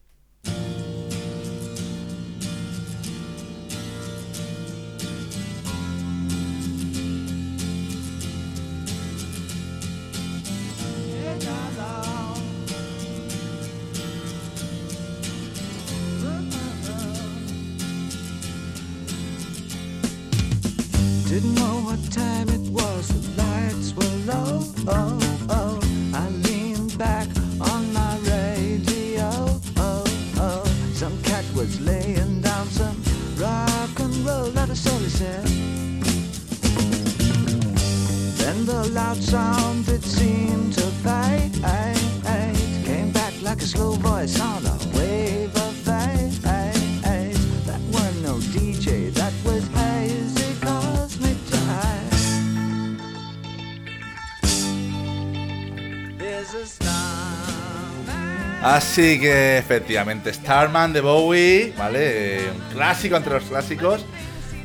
Así 58.63 59.19
que 59.21 59.59
efectivamente, 59.59 60.33
Starman 60.33 60.93
de 60.93 61.01
Bowie, 61.01 61.73
¿vale? 61.77 61.99
Eh, 62.39 62.51
un 62.55 62.75
clásico 62.75 63.17
entre 63.17 63.35
los 63.35 63.45
clásicos. 63.45 64.05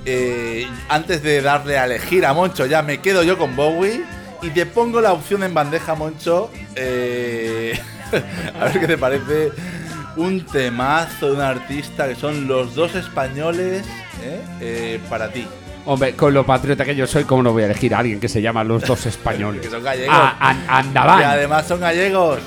Eh, 0.06 0.68
antes 0.90 1.22
de 1.24 1.42
darle 1.42 1.78
a 1.78 1.86
elegir 1.86 2.26
a 2.26 2.34
Moncho, 2.34 2.66
ya 2.66 2.82
me 2.82 3.00
quedo 3.00 3.24
yo 3.24 3.38
con 3.38 3.56
Bowie. 3.56 4.04
Y 4.44 4.52
te 4.52 4.68
pongo 4.68 5.02
la 5.02 5.14
opción 5.14 5.44
en 5.44 5.54
bandeja, 5.54 5.96
Moncho. 5.96 6.52
Eh, 6.76 7.78
a 8.62 8.66
ver 8.66 8.80
qué 8.80 8.88
te 8.88 8.98
parece. 8.98 9.52
Un 10.16 10.46
temazo 10.46 11.28
de 11.28 11.34
un 11.34 11.42
artista 11.42 12.08
que 12.08 12.16
son 12.16 12.48
los 12.48 12.74
dos 12.74 12.96
españoles 12.96 13.86
¿eh? 14.24 14.42
Eh, 14.62 15.00
para 15.10 15.30
ti. 15.32 15.48
Hombre, 15.86 16.14
con 16.16 16.34
lo 16.34 16.46
patriota 16.46 16.84
que 16.86 16.96
yo 16.96 17.06
soy, 17.08 17.24
¿cómo 17.24 17.44
no 17.44 17.52
voy 17.52 17.64
a 17.64 17.66
elegir 17.66 17.94
a 17.96 18.00
alguien 18.00 18.20
que 18.20 18.28
se 18.28 18.42
llama 18.42 18.64
Los 18.64 18.84
Dos 18.84 19.06
Españoles? 19.06 19.62
Que 19.62 19.70
son 19.70 19.84
gallegos. 19.84 20.16
Ah, 20.18 20.56
Y 20.56 20.66
andaban. 20.68 21.24
además 21.24 21.68
son 21.68 21.80
gallegos. 21.80 22.40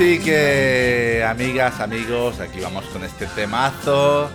Así 0.00 0.18
que, 0.18 1.22
amigas, 1.28 1.78
amigos, 1.78 2.40
aquí 2.40 2.58
vamos 2.60 2.86
con 2.86 3.04
este 3.04 3.26
temazo 3.26 4.30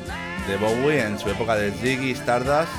de 0.47 0.57
Bowie 0.57 1.01
en 1.01 1.17
su 1.17 1.27
época 1.27 1.55
del 1.55 1.73
Ziggy 1.73 2.11
Stardust, 2.11 2.71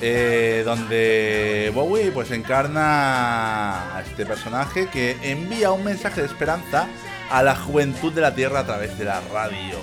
eh, 0.00 0.62
donde 0.64 1.70
Bowie 1.72 2.10
pues 2.10 2.32
encarna 2.32 3.94
a 3.94 4.02
este 4.04 4.26
personaje 4.26 4.88
que 4.88 5.16
envía 5.22 5.70
un 5.70 5.84
mensaje 5.84 6.22
de 6.22 6.26
esperanza 6.26 6.88
a 7.30 7.44
la 7.44 7.54
juventud 7.54 8.12
de 8.12 8.22
la 8.22 8.34
Tierra 8.34 8.58
a 8.58 8.66
través 8.66 8.98
de 8.98 9.04
la 9.04 9.20
radio. 9.32 9.78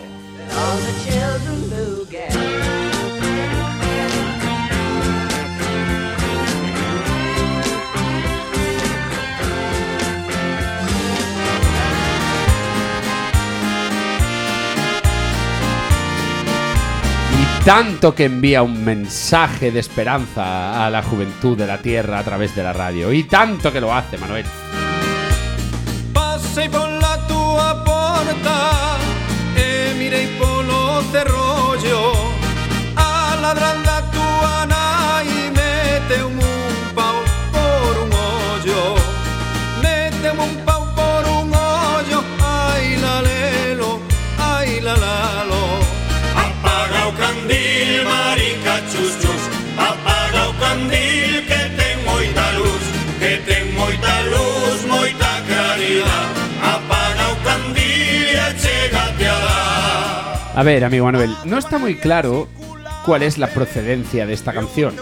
Tanto 17.66 18.14
que 18.14 18.26
envía 18.26 18.62
un 18.62 18.86
mensaje 18.86 19.72
de 19.72 19.80
esperanza 19.80 20.86
a 20.86 20.90
la 20.92 21.02
juventud 21.02 21.58
de 21.58 21.66
la 21.66 21.80
Tierra 21.80 22.20
a 22.20 22.24
través 22.24 22.56
de 22.56 22.62
la 22.62 22.74
radio. 22.74 23.12
Y 23.12 23.24
tanto 23.24 23.74
que 23.74 23.82
lo 23.82 23.92
hace, 23.92 24.20
Manuel. 24.20 24.46
Passei 26.14 26.70
pola 26.70 26.95
A 60.56 60.64
ver, 60.64 60.86
amigo 60.86 61.04
Manuel, 61.04 61.36
no 61.44 61.58
está 61.58 61.78
muy 61.78 61.96
claro 61.96 62.48
cuál 63.06 63.24
es 63.24 63.38
la 63.38 63.48
procedencia 63.48 64.26
de 64.26 64.34
esta 64.34 64.54
canción. 64.54 64.96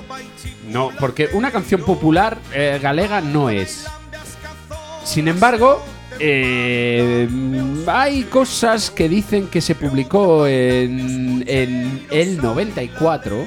No, 0.67 0.89
porque 0.99 1.29
una 1.33 1.51
canción 1.51 1.83
popular 1.83 2.39
eh, 2.55 2.79
galega 2.81 3.21
no 3.21 3.51
es. 3.51 3.85
Sin 5.03 5.27
embargo, 5.27 5.83
eh, 6.19 7.27
hay 7.85 8.23
cosas 8.23 8.89
que 8.89 9.07
dicen 9.07 9.47
que 9.47 9.61
se 9.61 9.75
publicó 9.75 10.47
en, 10.47 11.43
en 11.47 12.07
el 12.09 12.37
94 12.37 13.45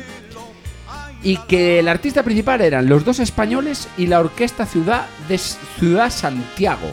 y 1.26 1.38
que 1.38 1.80
el 1.80 1.88
artista 1.88 2.22
principal 2.22 2.60
eran 2.60 2.88
los 2.88 3.04
dos 3.04 3.18
españoles 3.18 3.88
y 3.98 4.06
la 4.06 4.20
orquesta 4.20 4.64
Ciudad 4.64 5.06
de 5.28 5.38
Ciudad 5.38 6.08
Santiago. 6.08 6.88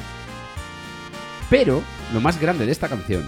Pero 1.51 1.83
lo 2.11 2.19
más 2.19 2.41
grande 2.41 2.65
de 2.65 2.71
esta 2.71 2.89
canción 2.89 3.23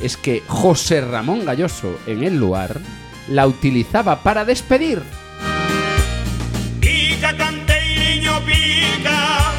es 0.00 0.16
que 0.16 0.42
José 0.48 1.02
Ramón 1.02 1.44
Galloso 1.44 2.00
en 2.08 2.24
el 2.24 2.36
lugar 2.36 2.80
la 3.28 3.46
utilizaba 3.46 4.24
para 4.24 4.44
despedir. 4.44 5.04
Pica 6.80 7.36
canteiriño 7.36 8.40
pica 8.44 9.52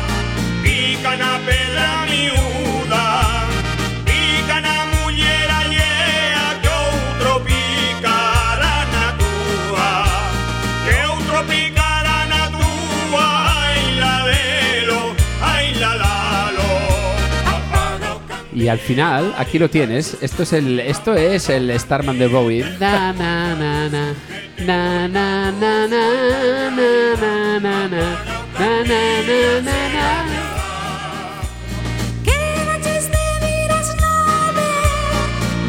Pica 0.62 1.16
na 1.16 1.40
Y 18.66 18.68
al 18.68 18.80
final, 18.80 19.36
aquí 19.38 19.60
lo 19.60 19.70
tienes. 19.70 20.18
Esto 20.22 20.42
es 20.42 20.52
el, 20.52 20.80
esto 20.80 21.14
es 21.14 21.50
el 21.50 21.80
Starman 21.80 22.18
de 22.18 22.26
Bowie. 22.26 22.66
Na, 22.80 23.14
na, 23.14 23.54
na, 23.54 23.88
na. 23.90 24.14
Na, 24.58 25.08
na, 25.08 25.52
na, 25.52 25.88
na, 25.88 26.18
na, 26.72 27.16
na, 27.16 27.60
na, 27.60 27.88
na. 27.88 28.18
Na, 28.58 28.84
na, 28.90 29.22
na, 29.28 29.62
na, 29.62 29.78
na. 29.94 30.26
Quedaches 32.24 33.06
de 33.14 33.28
vir 33.44 33.72
ás 33.72 33.90
nove 34.02 34.72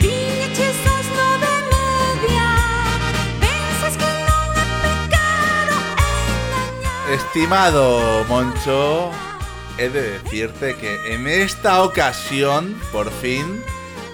Viñeches 0.00 0.80
ás 0.96 1.08
nove 1.18 1.52
media 1.68 2.48
Pensas 3.42 3.94
que 4.00 4.10
non 4.24 4.48
é 4.56 4.68
pecado 4.80 5.76
engañar 6.72 7.12
Estimado 7.12 8.24
Moncho, 8.30 9.12
he 9.78 9.88
de 9.88 10.18
decirte 10.18 10.74
que 10.76 11.14
en 11.14 11.26
esta 11.26 11.82
ocasión, 11.82 12.76
por 12.92 13.10
fin, 13.10 13.62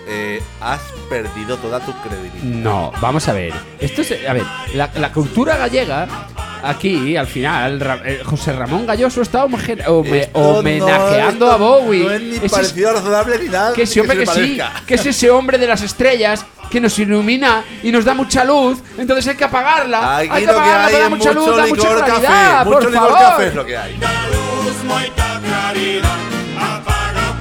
eh, 0.08 0.42
has 0.60 0.80
perdido 1.08 1.56
toda 1.58 1.80
tu 1.80 1.92
credibilidad. 2.02 2.42
No, 2.42 2.92
vamos 3.00 3.28
a 3.28 3.32
ver. 3.32 3.52
Esto 3.78 4.02
es, 4.02 4.12
a 4.28 4.32
ver, 4.32 4.44
la, 4.74 4.90
la 4.96 5.12
cultura 5.12 5.56
gallega. 5.56 6.08
Aquí, 6.64 7.16
al 7.16 7.26
final, 7.26 7.80
Ra- 7.80 8.02
eh, 8.04 8.22
José 8.24 8.52
Ramón 8.52 8.86
Galloso 8.86 9.20
está 9.20 9.44
home- 9.44 10.28
homenajeando 10.32 11.46
no- 11.46 11.52
a 11.52 11.56
Bowie. 11.56 12.04
No 12.04 12.10
es 12.12 12.20
ni 12.22 12.36
es- 12.46 12.52
parecido 12.52 12.92
razonable 12.92 13.38
ni 13.40 13.48
nada. 13.48 13.72
Que 13.72 13.82
ese 13.82 14.00
hombre 14.00 14.18
que, 14.18 14.26
se 14.26 14.44
sí, 14.46 14.58
que 14.86 14.94
es 14.94 15.06
ese 15.06 15.30
hombre 15.30 15.58
de 15.58 15.66
las 15.66 15.82
estrellas 15.82 16.46
que 16.70 16.80
nos 16.80 16.96
ilumina 17.00 17.64
y 17.82 17.90
nos 17.90 18.04
da 18.04 18.14
mucha 18.14 18.44
luz, 18.44 18.78
entonces 18.96 19.26
hay 19.26 19.36
que 19.36 19.44
apagarla. 19.44 20.18
Aquí 20.18 20.28
hay 20.30 20.40
que 20.42 20.46
lo 20.46 20.52
que 20.52 20.58
apagarla, 20.60 20.86
hay 20.86 20.92
da 20.94 21.04
es 21.04 21.10
mucha 21.10 21.32
luz, 21.32 21.46
mucho 21.48 21.56
da 21.56 21.66
mucha 21.66 21.82
claridad, 22.04 22.52
café. 22.58 22.64
por 22.70 22.84
Mucho 22.84 22.92
favor. 22.96 23.18
café 23.18 23.46
es 23.48 23.54
lo 23.56 23.66
que 23.66 23.76
hay. 23.76 24.00
Apaga 25.74 27.32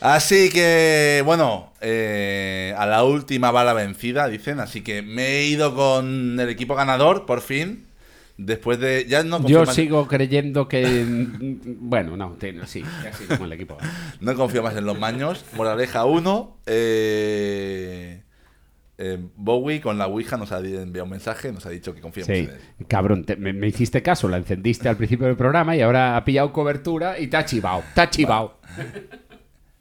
Así 0.00 0.48
que, 0.50 1.22
bueno, 1.24 1.72
eh, 1.80 2.72
a 2.78 2.86
la 2.86 3.02
última 3.02 3.50
bala 3.50 3.72
vencida, 3.72 4.28
dicen. 4.28 4.60
Así 4.60 4.82
que 4.82 5.02
me 5.02 5.26
he 5.38 5.46
ido 5.46 5.74
con 5.74 6.38
el 6.38 6.48
equipo 6.48 6.76
ganador, 6.76 7.26
por 7.26 7.40
fin. 7.40 7.86
Después 8.36 8.78
de. 8.78 9.06
Ya 9.08 9.24
no 9.24 9.38
confío 9.38 9.60
Yo 9.60 9.66
más- 9.66 9.74
sigo 9.74 10.06
creyendo 10.06 10.68
que. 10.68 11.04
Bueno, 11.80 12.16
no, 12.16 12.36
te- 12.38 12.64
sí, 12.66 12.84
así 13.10 13.24
como 13.24 13.46
el 13.46 13.52
equipo. 13.52 13.76
No 14.20 14.36
confío 14.36 14.62
más 14.62 14.76
en 14.76 14.84
los 14.86 14.96
maños. 14.96 15.44
Moraleja 15.56 16.04
1. 16.04 16.56
Eh, 16.66 18.22
eh, 18.98 19.18
Bowie 19.36 19.80
con 19.80 19.96
la 19.96 20.06
Ouija 20.08 20.36
nos 20.36 20.50
ha 20.52 20.58
enviado 20.58 21.04
un 21.04 21.10
mensaje, 21.10 21.52
nos 21.52 21.64
ha 21.66 21.70
dicho 21.70 21.94
que 21.94 22.00
confiemos 22.00 22.26
Sí, 22.26 22.44
en 22.44 22.50
él. 22.50 22.86
cabrón, 22.88 23.24
te- 23.24 23.36
me, 23.36 23.52
me 23.52 23.68
hiciste 23.68 24.02
caso, 24.02 24.28
la 24.28 24.36
encendiste 24.38 24.88
al 24.88 24.96
principio 24.96 25.26
del 25.26 25.36
programa 25.36 25.76
y 25.76 25.80
ahora 25.82 26.16
ha 26.16 26.24
pillado 26.24 26.52
cobertura 26.52 27.18
y 27.18 27.28
te 27.28 27.36
ha 27.36 27.44
chivado, 27.44 27.82
te 27.94 28.00
ha 28.00 28.10
chivado. 28.10 28.58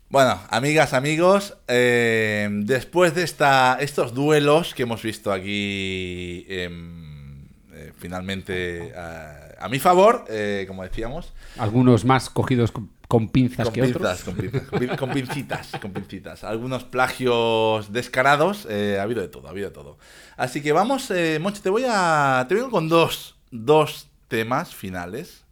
Bueno, 0.10 0.40
amigas, 0.50 0.94
amigos, 0.94 1.58
eh, 1.68 2.48
después 2.64 3.14
de 3.14 3.24
esta, 3.24 3.78
estos 3.82 4.14
duelos 4.14 4.74
que 4.74 4.84
hemos 4.84 5.02
visto 5.04 5.34
aquí, 5.34 6.46
em, 6.48 7.42
eh, 7.74 7.92
finalmente 7.98 8.94
a, 8.96 9.56
a 9.60 9.68
mi 9.68 9.80
favor, 9.80 10.24
eh, 10.30 10.64
como 10.68 10.84
decíamos, 10.84 11.34
Algunos 11.58 12.06
más 12.06 12.30
cogidos 12.30 12.72
con, 13.08 13.30
pinzas 13.30 13.66
con 13.68 13.74
que 13.74 13.82
pinzas, 13.84 14.22
otros. 14.22 14.24
con 14.24 14.36
pinzas, 14.36 14.62
con 14.70 14.80
pin- 14.80 14.96
con 14.98 15.10
pincitas, 15.12 15.72
con 15.82 15.92
pincitas. 15.94 16.44
Algunos 16.44 16.84
plagios 16.84 17.92
descarados, 17.94 18.68
eh, 18.70 18.98
ha 19.00 19.04
habido 19.04 19.22
de 19.22 19.28
todo, 19.30 19.48
ha 19.48 19.52
habido 19.52 19.70
de 19.70 19.74
todo. 19.74 19.98
Así 20.36 20.62
que 20.62 20.72
vamos, 20.74 21.10
eh, 21.12 21.40
te 21.64 21.70
voy 21.70 21.86
a, 21.88 22.46
te 22.50 22.56
vengo 22.56 22.70
con 22.70 22.90
dos, 22.90 23.38
dos 23.52 24.10
temas 24.28 24.76
finales, 24.76 25.46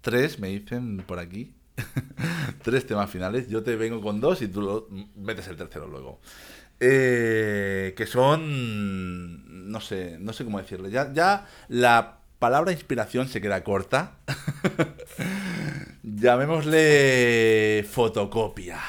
tres 0.00 0.38
me 0.38 0.48
dicen 0.48 0.98
por 1.06 1.18
aquí. 1.18 1.54
Tres 2.62 2.86
temas 2.86 3.10
finales. 3.10 3.48
Yo 3.48 3.64
te 3.64 3.74
vengo 3.74 4.00
con 4.00 4.20
dos 4.20 4.40
y 4.42 4.46
tú 4.48 4.62
lo- 4.62 4.88
metes 5.16 5.48
el 5.48 5.56
tercero 5.56 5.88
luego. 5.88 6.20
Eh, 6.78 7.94
que 7.96 8.06
son. 8.06 9.70
No 9.70 9.80
sé, 9.80 10.16
no 10.20 10.32
sé 10.32 10.44
cómo 10.44 10.58
decirle. 10.60 10.90
Ya, 10.90 11.12
ya 11.12 11.46
la 11.68 12.18
palabra 12.38 12.72
inspiración 12.72 13.28
se 13.28 13.40
queda 13.40 13.64
corta. 13.64 14.18
Llamémosle 16.02 17.84
fotocopia. 17.90 18.80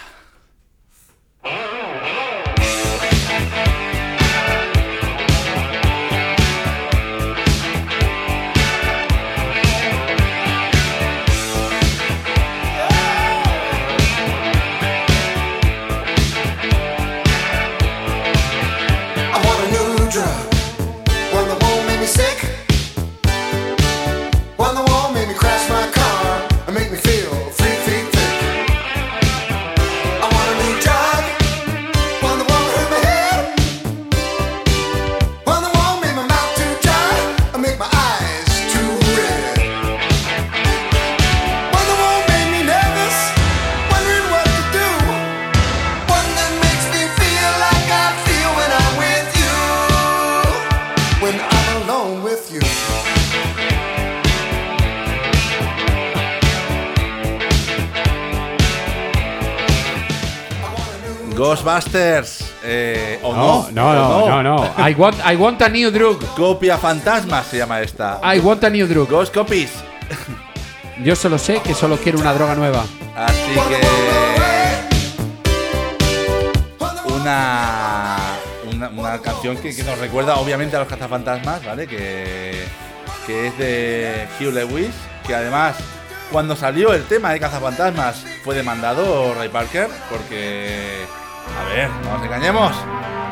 Ghostbusters. 61.45 62.43
Eh, 62.63 63.19
¿O 63.21 63.33
No, 63.33 63.67
no? 63.71 63.93
no, 63.93 64.17
¿O 64.23 64.29
no, 64.29 64.41
no, 64.43 64.57
no. 64.77 64.89
I 64.89 64.93
want, 64.95 65.17
I 65.31 65.35
want 65.35 65.61
a 65.61 65.69
new 65.69 65.91
drug. 65.91 66.19
Copia 66.35 66.77
fantasma 66.77 67.43
se 67.43 67.57
llama 67.57 67.81
esta. 67.81 68.19
I 68.23 68.39
want 68.39 68.63
a 68.63 68.69
new 68.69 68.87
drug. 68.87 69.07
Ghost 69.09 69.31
Copies. 69.33 69.69
Yo 71.03 71.15
solo 71.15 71.37
sé 71.37 71.61
que 71.61 71.73
solo 71.75 71.97
quiero 71.97 72.17
una 72.19 72.33
droga 72.33 72.55
nueva. 72.55 72.83
Así 73.15 73.53
que. 73.69 73.79
Una. 77.13 78.17
Una, 78.73 78.89
una 78.89 79.21
canción 79.21 79.55
que, 79.57 79.75
que 79.75 79.83
nos 79.83 79.97
recuerda, 79.99 80.35
obviamente, 80.37 80.75
a 80.75 80.79
los 80.79 80.87
cazafantasmas, 80.87 81.63
¿vale? 81.63 81.87
Que, 81.87 82.65
que 83.27 83.47
es 83.47 83.57
de 83.57 84.27
Hugh 84.39 84.51
Lewis. 84.53 84.89
Que 85.27 85.35
además, 85.35 85.75
cuando 86.31 86.55
salió 86.55 86.93
el 86.93 87.03
tema 87.05 87.31
de 87.31 87.39
cazafantasmas, 87.39 88.25
fue 88.43 88.55
demandado 88.55 89.33
Ray 89.35 89.49
Parker. 89.49 89.87
Porque. 90.09 91.05
A 91.59 91.63
ver, 91.65 91.89
no 92.03 92.13
nos 92.13 92.23
engañemos. 92.23 92.75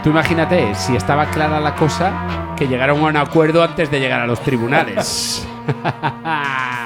Tú 0.03 0.09
imagínate, 0.09 0.75
si 0.75 0.95
estaba 0.95 1.27
clara 1.27 1.59
la 1.59 1.75
cosa, 1.75 2.11
que 2.57 2.67
llegaron 2.67 2.99
a 2.99 3.03
un 3.03 3.17
acuerdo 3.17 3.63
antes 3.63 3.89
de 3.89 3.99
llegar 3.99 4.21
a 4.21 4.27
los 4.27 4.41
tribunales. 4.41 5.47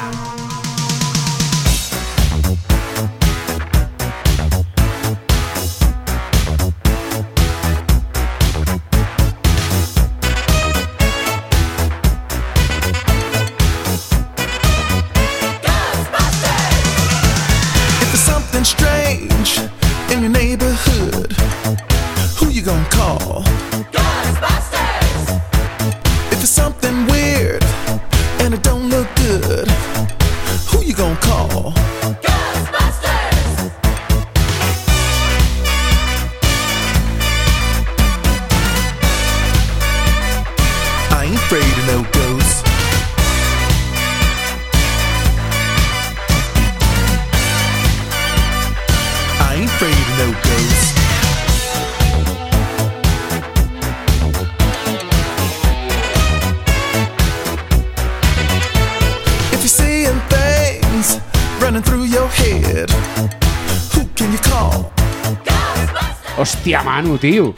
Manu, 66.97 67.17
tío. 67.19 67.53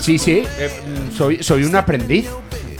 Sí, 0.00 0.18
sí, 0.18 0.42
eh, 0.58 0.70
soy, 1.14 1.42
soy 1.42 1.64
un 1.64 1.76
aprendiz. 1.76 2.26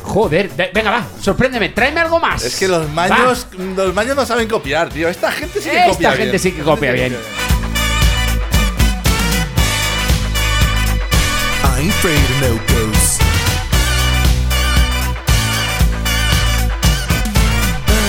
Joder, 0.02 0.50
de- 0.52 0.70
venga, 0.72 0.90
va, 0.92 1.06
sorpréndeme, 1.20 1.68
tráeme 1.68 2.00
algo 2.00 2.18
más. 2.18 2.42
Es 2.42 2.56
que 2.56 2.66
los 2.68 2.86
Va. 2.86 2.92
maños, 2.92 3.46
los 3.76 3.94
maños 3.94 4.16
no 4.16 4.24
saben 4.24 4.48
copiar, 4.48 4.88
tío. 4.88 5.08
Esta 5.10 5.30
gente 5.30 5.60
sí 5.60 5.68
que 5.68 5.76
Esta 5.78 5.90
copia 5.92 6.10
gente 6.12 6.24
bien. 6.30 6.38
sí 6.38 6.52
que 6.52 6.62
copia 6.62 6.92
bien. 6.92 7.12
I 11.62 11.82
ain't 11.82 11.90
afraid 11.92 12.16
of 12.16 12.40
no 12.40 12.48
ghosts. 12.88 13.18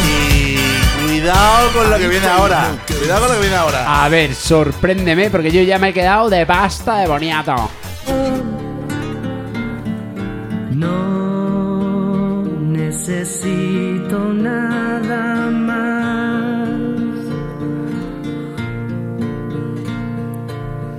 Y 0.08 1.08
cuidado 1.08 1.72
con 1.74 1.90
lo 1.90 1.98
que 1.98 2.08
viene 2.08 2.28
ahora. 2.28 2.68
Cuidado 2.88 3.20
con 3.22 3.28
lo 3.30 3.36
que 3.36 3.42
viene 3.42 3.56
ahora. 3.56 4.04
A 4.04 4.10
ver, 4.10 4.34
sorpréndeme, 4.34 5.30
porque 5.30 5.52
yo 5.52 5.62
ya 5.64 5.78
me 5.78 5.90
he 5.90 5.94
quedado 5.94 6.30
de 6.30 6.46
pasta 6.46 6.98
de 7.00 7.08
boniato. 7.08 7.70
No 10.82 12.44
necesito 12.80 14.18
nada 14.34 15.52
más. 15.52 16.70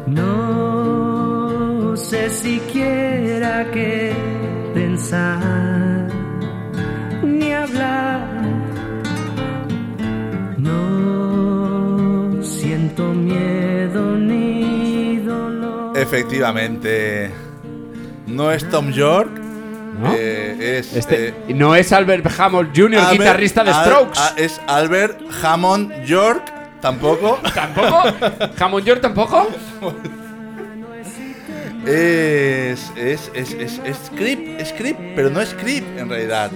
No 0.06 1.96
sé 1.96 2.30
siquiera 2.30 3.70
qué 3.72 4.14
pensar 4.72 6.08
ni 7.24 7.52
hablar. 7.52 8.20
No 10.58 12.40
siento 12.40 13.12
miedo 13.12 14.16
ni 14.16 15.16
dolor. 15.16 15.98
Efectivamente. 15.98 17.32
No 18.28 18.52
es 18.52 18.62
Tom 18.70 18.92
York. 18.92 19.41
¿No? 20.02 20.12
eh, 20.16 20.78
es. 20.80 20.94
Este, 20.96 21.28
eh, 21.28 21.34
no 21.54 21.74
es 21.74 21.92
Albert 21.92 22.26
Hammond 22.38 22.70
Jr., 22.76 22.98
Albert- 23.00 23.12
guitarrista 23.18 23.64
de 23.64 23.70
Al- 23.70 23.84
Strokes. 23.84 24.18
a- 24.20 24.34
es 24.36 24.60
Albert 24.66 25.20
Hammond 25.42 26.04
York. 26.04 26.42
Tampoco. 26.80 27.38
¿Tampoco? 27.54 28.02
¿Hammond 28.58 28.84
Jr. 28.86 29.00
tampoco? 29.00 29.48
es. 31.86 32.90
Es. 32.96 33.30
Es. 33.34 33.52
Es. 33.54 33.80
Es 33.84 33.96
Script. 34.06 34.60
Es 34.60 34.68
Script. 34.70 35.00
Pero 35.14 35.30
no 35.30 35.40
es 35.40 35.50
Script 35.50 35.98
en 35.98 36.08
realidad. 36.08 36.50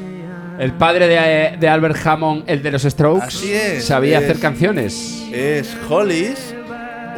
El 0.59 0.73
padre 0.73 1.07
de, 1.07 1.57
de 1.59 1.69
Albert 1.69 1.99
Hammond, 2.07 2.45
el 2.47 2.63
de 2.63 2.71
los 2.71 2.83
Strokes, 2.83 3.27
Así 3.27 3.53
es, 3.53 3.85
sabía 3.85 4.19
es- 4.19 4.25
hacer 4.25 4.39
canciones. 4.41 5.25
Es 5.33 5.77
Hollies. 5.89 6.55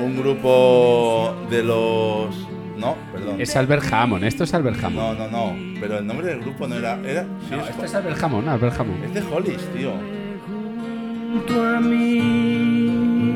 Un 0.01 0.17
grupo 0.21 1.35
de 1.51 1.63
los. 1.63 2.35
No, 2.79 2.97
perdón. 3.13 3.41
Es 3.41 3.55
Albert 3.57 3.93
Hammond, 3.93 4.25
esto 4.25 4.45
es 4.45 4.55
Albert 4.55 4.83
Hammond. 4.83 5.19
No, 5.19 5.29
no, 5.29 5.53
no. 5.55 5.81
Pero 5.81 5.99
el 5.99 6.07
nombre 6.07 6.29
del 6.29 6.41
grupo 6.41 6.67
no 6.69 6.77
era. 6.77 6.99
era 7.05 7.25
sí, 7.49 7.49
No, 7.51 7.63
es 7.63 7.71
esto 7.71 7.85
es 7.85 7.95
Albert 7.95 8.23
Hammond, 8.23 8.49
Albert 8.49 8.81
Hammond. 8.81 9.05
Es 9.05 9.15
de 9.15 9.23
Hollies, 9.23 9.69
tío. 9.75 9.93
junto 11.33 11.63
a 11.63 11.81
mí. 11.81 13.29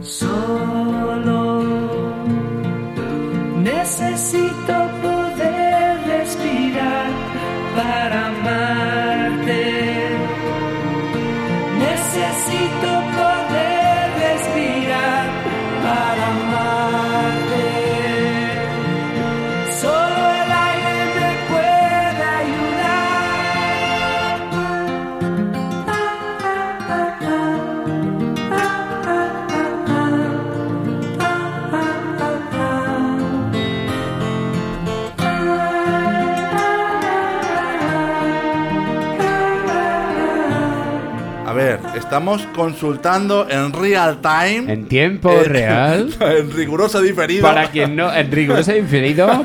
Solo 0.00 1.62
necesito 3.62 4.72
estamos 42.04 42.46
consultando 42.54 43.48
en 43.48 43.72
real 43.72 44.20
time. 44.20 44.70
En 44.72 44.86
tiempo 44.88 45.32
real. 45.42 46.14
en 46.20 46.52
riguroso 46.52 47.00
diferido. 47.00 47.42
Para 47.42 47.70
quien 47.70 47.96
no, 47.96 48.14
en 48.14 48.30
riguroso 48.30 48.72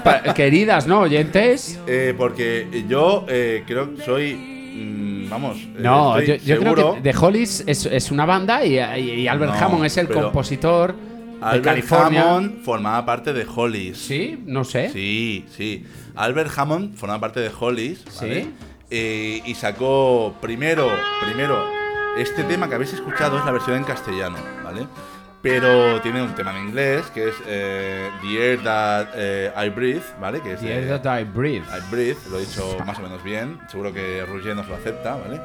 pa- 0.03 0.33
queridas, 0.33 0.85
¿no? 0.85 0.99
Oyentes. 0.99 1.79
Eh, 1.87 2.13
porque 2.17 2.83
yo 2.87 3.25
eh, 3.29 3.63
creo 3.65 3.95
que 3.95 4.03
soy. 4.03 5.27
vamos. 5.29 5.57
No, 5.77 6.21
yo, 6.21 6.59
creo 6.59 6.95
que 6.95 7.01
The 7.01 7.17
Hollies 7.17 7.63
es, 7.65 7.85
es 7.85 8.11
una 8.11 8.25
banda 8.25 8.63
y, 8.65 9.27
Albert 9.27 9.53
No, 9.53 9.65
Hammond 9.65 9.85
es 9.85 9.97
el 9.97 10.09
compositor 10.09 10.93
de 10.93 11.39
Albert 11.41 11.63
California. 11.63 12.21
Hammond 12.23 12.61
formaba 12.61 13.05
parte 13.05 13.31
de 13.31 13.45
Hollies. 13.55 13.97
Sí, 13.97 14.37
no 14.45 14.65
sé. 14.65 14.89
Sí, 14.89 15.45
sí. 15.55 15.85
Albert 16.15 16.51
Hammond 16.57 16.95
formaba 16.95 17.21
parte 17.21 17.39
de 17.39 17.51
Hollies. 17.57 18.03
¿vale? 18.19 18.43
Sí. 18.43 18.53
Eh, 18.91 19.41
y 19.45 19.53
sacó 19.53 20.33
primero, 20.41 20.89
primero, 21.23 21.78
este 22.21 22.43
tema 22.43 22.67
que 22.67 22.75
habéis 22.75 22.93
escuchado 22.93 23.39
es 23.39 23.45
la 23.45 23.51
versión 23.51 23.77
en 23.77 23.83
castellano, 23.83 24.37
¿vale? 24.63 24.87
Pero 25.41 26.01
tiene 26.01 26.21
un 26.21 26.35
tema 26.35 26.51
en 26.57 26.67
inglés 26.67 27.05
que 27.13 27.29
es 27.29 27.35
eh, 27.47 28.09
The 28.21 28.51
Air 28.51 28.63
That 28.63 29.07
eh, 29.15 29.53
I 29.55 29.69
Breathe, 29.69 30.03
¿vale? 30.19 30.41
Que 30.41 30.53
es 30.53 30.59
The 30.59 30.73
Air 30.73 31.01
That 31.01 31.19
I 31.19 31.23
Breathe. 31.23 31.63
I 31.63 31.89
Breathe, 31.89 32.17
lo 32.29 32.37
he 32.37 32.41
dicho 32.41 32.77
más 32.85 32.99
o 32.99 33.01
menos 33.01 33.23
bien. 33.23 33.57
Seguro 33.69 33.93
que 33.93 34.25
Roger 34.25 34.55
nos 34.55 34.67
lo 34.67 34.75
acepta, 34.75 35.15
¿vale? 35.15 35.39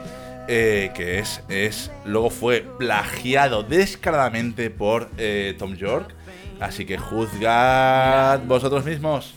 Eh, 0.48 0.90
que 0.94 1.20
es, 1.20 1.42
es. 1.48 1.92
Luego 2.04 2.30
fue 2.30 2.66
plagiado 2.78 3.62
descaradamente 3.62 4.68
por 4.70 5.08
eh, 5.16 5.54
Tom 5.58 5.74
York. 5.76 6.12
Así 6.60 6.84
que 6.84 6.98
juzgad 6.98 8.40
vosotros 8.40 8.84
mismos. 8.84 9.34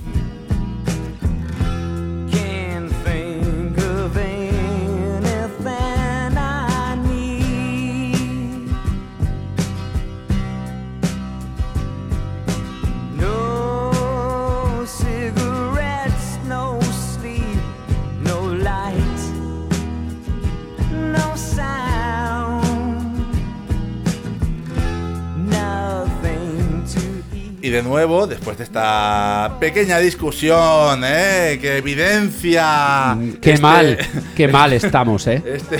De 27.78 27.84
nuevo, 27.84 28.25
después 28.25 28.57
de 28.57 28.63
esta 28.63 29.57
pequeña 29.59 29.99
discusión, 29.99 31.03
¿eh? 31.05 31.59
Que 31.61 31.78
evidencia. 31.78 33.15
Qué 33.39 33.51
este- 33.51 33.61
mal, 33.61 33.97
qué 34.36 34.47
mal 34.47 34.73
estamos, 34.73 35.28
¿eh? 35.28 35.43
este, 35.45 35.80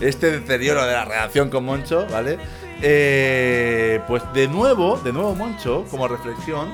este 0.00 0.32
deterioro 0.32 0.84
de 0.84 0.92
la 0.94 1.04
relación 1.04 1.48
con 1.48 1.64
Moncho, 1.64 2.08
¿vale? 2.10 2.38
Eh, 2.82 4.00
pues 4.08 4.24
de 4.34 4.48
nuevo, 4.48 4.98
de 4.98 5.12
nuevo 5.12 5.36
Moncho, 5.36 5.84
como 5.92 6.08
reflexión, 6.08 6.70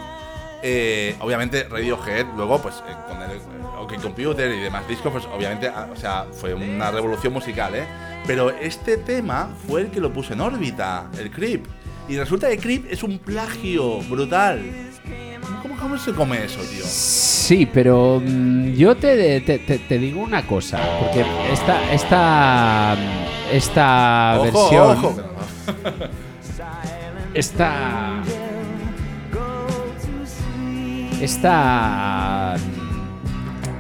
eh, 0.63 1.15
obviamente 1.21 1.65
Radiohead, 1.65 2.25
luego 2.35 2.63
pues 2.63 2.77
eh, 2.89 2.95
con 3.07 3.21
el 3.21 3.39
OK 3.79 4.01
Computer 4.01 4.51
y 4.51 4.61
demás 4.61 4.89
discos, 4.89 5.13
pues 5.13 5.27
obviamente, 5.27 5.69
ah, 5.69 5.89
o 5.93 5.97
sea, 5.97 6.25
fue 6.33 6.55
una 6.55 6.91
revolución 6.91 7.35
musical, 7.35 7.75
¿eh? 7.75 7.85
Pero 8.27 8.49
este 8.49 8.97
tema 8.97 9.51
fue 9.69 9.83
el 9.83 9.91
que 9.91 10.01
lo 10.01 10.11
puso 10.11 10.33
en 10.33 10.41
órbita, 10.41 11.11
el 11.19 11.31
Creep. 11.31 11.67
Y 12.09 12.17
resulta 12.17 12.49
que 12.49 12.59
Creep 12.59 12.87
es 12.91 13.03
un 13.03 13.19
plagio 13.19 14.01
brutal. 14.03 14.63
¿Cómo, 15.81 15.99
se 15.99 16.13
come 16.13 16.45
eso, 16.45 16.61
tío? 16.61 16.85
Sí, 16.85 17.67
pero 17.73 18.21
mm, 18.25 18.73
yo 18.73 18.97
te, 18.97 19.41
te- 19.43 19.59
te- 19.59 19.79
te 19.79 19.99
digo 19.99 20.21
una 20.23 20.47
cosa, 20.47 20.79
porque 21.01 21.25
esta 21.53 21.93
esta 21.93 22.97
esta 23.53 24.35
Ojo, 24.39 24.45
versión 24.45 24.91
ojo. 24.91 25.17
esta 27.35 28.23
esta 31.21 32.57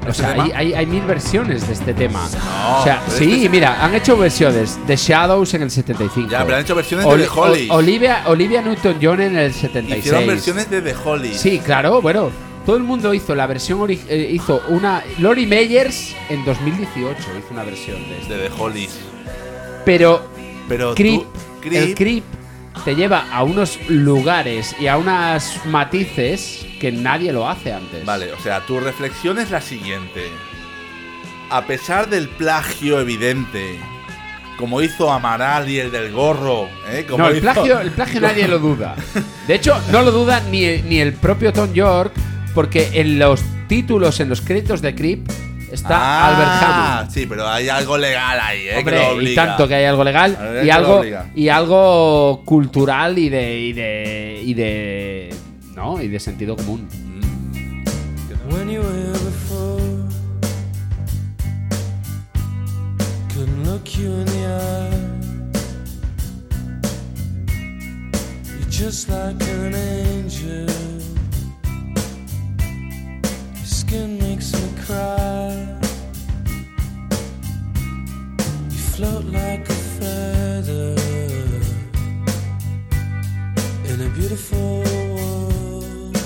o 0.06 0.10
¿Este 0.10 0.22
sea, 0.22 0.32
hay, 0.42 0.52
hay- 0.52 0.74
hay 0.74 0.86
mil 0.86 1.02
versiones 1.04 1.66
de 1.66 1.72
este 1.74 1.94
tema. 1.94 2.28
No, 2.32 2.80
o 2.80 2.84
sea, 2.84 3.02
sí, 3.08 3.32
este- 3.36 3.48
mira, 3.48 3.84
han 3.84 3.94
hecho 3.94 4.16
versiones 4.16 4.78
de 4.86 4.96
Shadows 4.96 5.54
en 5.54 5.62
el 5.62 5.70
75. 5.70 6.30
Ya, 6.30 6.44
pero 6.44 6.56
han 6.56 6.62
hecho 6.62 6.74
versiones 6.74 7.06
de 7.06 7.16
The 7.18 7.28
Hollies. 7.28 7.70
Olivia, 7.70 8.22
Olivia 8.26 8.62
Newton-John 8.62 9.20
en 9.20 9.36
el 9.38 9.52
76. 9.52 9.98
Hicieron 10.06 10.26
versiones 10.26 10.70
de 10.70 10.82
The 10.82 10.94
Holly. 11.04 11.34
Sí, 11.34 11.58
claro, 11.58 12.00
bueno. 12.02 12.30
Todo 12.64 12.76
el 12.76 12.82
mundo 12.82 13.12
hizo 13.12 13.34
la 13.34 13.46
versión 13.46 13.78
eh, 13.90 14.30
hizo 14.32 14.62
una 14.68 15.04
Lori 15.18 15.44
Meyers 15.44 16.16
en 16.30 16.46
2018 16.46 17.14
hizo 17.38 17.48
una 17.50 17.62
versión 17.62 17.98
de 18.26 18.48
The 18.48 18.50
Hollies. 18.58 19.00
Pero 19.84 20.22
Pero 20.66 20.94
Creep, 20.94 21.20
tú, 21.22 21.26
Creep, 21.60 21.74
el 21.88 21.94
Creep 21.94 22.24
te 22.84 22.94
lleva 22.94 23.26
a 23.32 23.42
unos 23.44 23.78
lugares 23.88 24.74
y 24.78 24.86
a 24.88 24.98
unos 24.98 25.60
matices 25.66 26.66
que 26.80 26.92
nadie 26.92 27.32
lo 27.32 27.48
hace 27.48 27.72
antes. 27.72 28.04
Vale, 28.04 28.32
o 28.32 28.38
sea, 28.40 28.60
tu 28.66 28.78
reflexión 28.80 29.38
es 29.38 29.50
la 29.50 29.60
siguiente. 29.60 30.28
A 31.50 31.66
pesar 31.66 32.08
del 32.10 32.28
plagio 32.28 33.00
evidente, 33.00 33.78
como 34.58 34.82
hizo 34.82 35.10
Amaral 35.12 35.68
y 35.68 35.78
el 35.78 35.90
del 35.90 36.12
gorro, 36.12 36.68
¿eh? 36.90 37.06
Como 37.08 37.24
No, 37.24 37.28
el 37.30 37.36
hizo- 37.38 37.42
plagio, 37.52 37.80
el 37.80 37.90
plagio 37.90 38.20
nadie 38.22 38.48
lo 38.48 38.58
duda. 38.58 38.96
De 39.46 39.54
hecho, 39.54 39.80
no 39.90 40.02
lo 40.02 40.10
duda 40.10 40.40
ni, 40.50 40.82
ni 40.82 41.00
el 41.00 41.12
propio 41.14 41.52
Tom 41.52 41.72
York, 41.72 42.12
porque 42.54 42.90
en 42.94 43.18
los 43.18 43.42
títulos, 43.68 44.20
en 44.20 44.28
los 44.28 44.40
créditos 44.40 44.82
de 44.82 44.94
Creep, 44.94 45.26
está 45.74 45.96
Ah, 45.96 46.28
Albert 46.28 46.62
Hammond. 46.62 47.10
Sí, 47.10 47.26
pero 47.26 47.48
hay 47.48 47.68
algo 47.68 47.98
legal 47.98 48.38
ahí, 48.40 48.68
¿eh? 48.68 48.78
Hombre, 48.78 48.96
que 48.96 49.14
lo 49.14 49.22
y 49.22 49.34
tanto 49.34 49.68
que 49.68 49.74
hay 49.74 49.84
algo 49.84 50.04
legal 50.04 50.36
ver, 50.40 50.64
y 50.64 50.70
algo 50.70 51.02
y 51.34 51.48
algo 51.48 52.42
cultural 52.44 53.18
y 53.18 53.28
de 53.28 53.58
y 53.58 53.72
de 53.72 54.42
y 54.44 54.54
de 54.54 55.34
no 55.74 56.00
y 56.00 56.08
de 56.08 56.20
sentido 56.20 56.56
común. 56.56 56.88
When 58.50 58.68
skin 73.94 74.18
makes 74.18 74.52
me 74.52 74.68
cry. 74.84 75.66
You 78.70 78.82
float 78.94 79.24
like 79.26 79.68
a 79.68 79.78
feather 79.98 80.94
in 83.90 83.96
a 84.00 84.10
beautiful 84.18 84.82
world. 85.14 86.16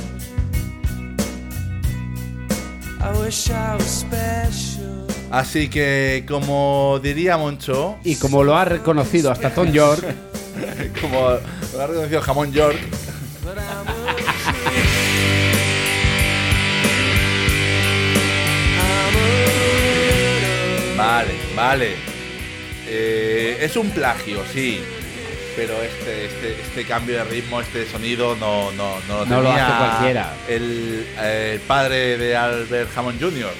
I 3.00 3.10
wish 3.20 3.50
I 3.50 3.76
was 3.76 3.90
special. 4.04 5.06
Así 5.30 5.68
que, 5.68 6.24
como 6.26 6.98
diría 7.02 7.36
Moncho, 7.36 7.98
Y 8.02 8.16
como 8.16 8.42
lo 8.42 8.56
ha 8.56 8.64
reconocido 8.64 9.30
hasta 9.30 9.50
Tom 9.54 9.70
York, 9.70 10.02
como 11.02 11.38
lo 11.74 11.82
ha 11.82 11.86
reconocido 11.86 12.22
Jamón 12.22 12.50
York, 12.50 12.78
Vale, 20.98 21.34
vale. 21.54 21.94
Eh, 22.88 23.58
es 23.60 23.76
un 23.76 23.90
plagio, 23.90 24.42
sí. 24.52 24.80
Pero 25.54 25.74
este, 25.82 26.26
este, 26.26 26.60
este 26.60 26.84
cambio 26.84 27.18
de 27.18 27.24
ritmo, 27.24 27.60
este 27.60 27.86
sonido, 27.86 28.34
no, 28.36 28.72
no, 28.72 28.96
no 29.08 29.18
lo 29.20 29.26
No 29.26 29.40
lo 29.42 29.48
tenía 29.48 29.66
hace 29.66 29.78
cualquiera. 29.78 30.34
El, 30.48 31.06
eh, 31.20 31.50
el 31.54 31.60
padre 31.60 32.18
de 32.18 32.36
Albert 32.36 32.90
Hammond 32.96 33.20
Jr. 33.20 33.52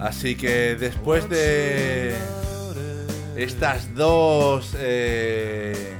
Así 0.00 0.36
que 0.36 0.76
después 0.76 1.28
de 1.28 2.14
estas 3.36 3.94
dos 3.94 4.74
eh, 4.78 5.94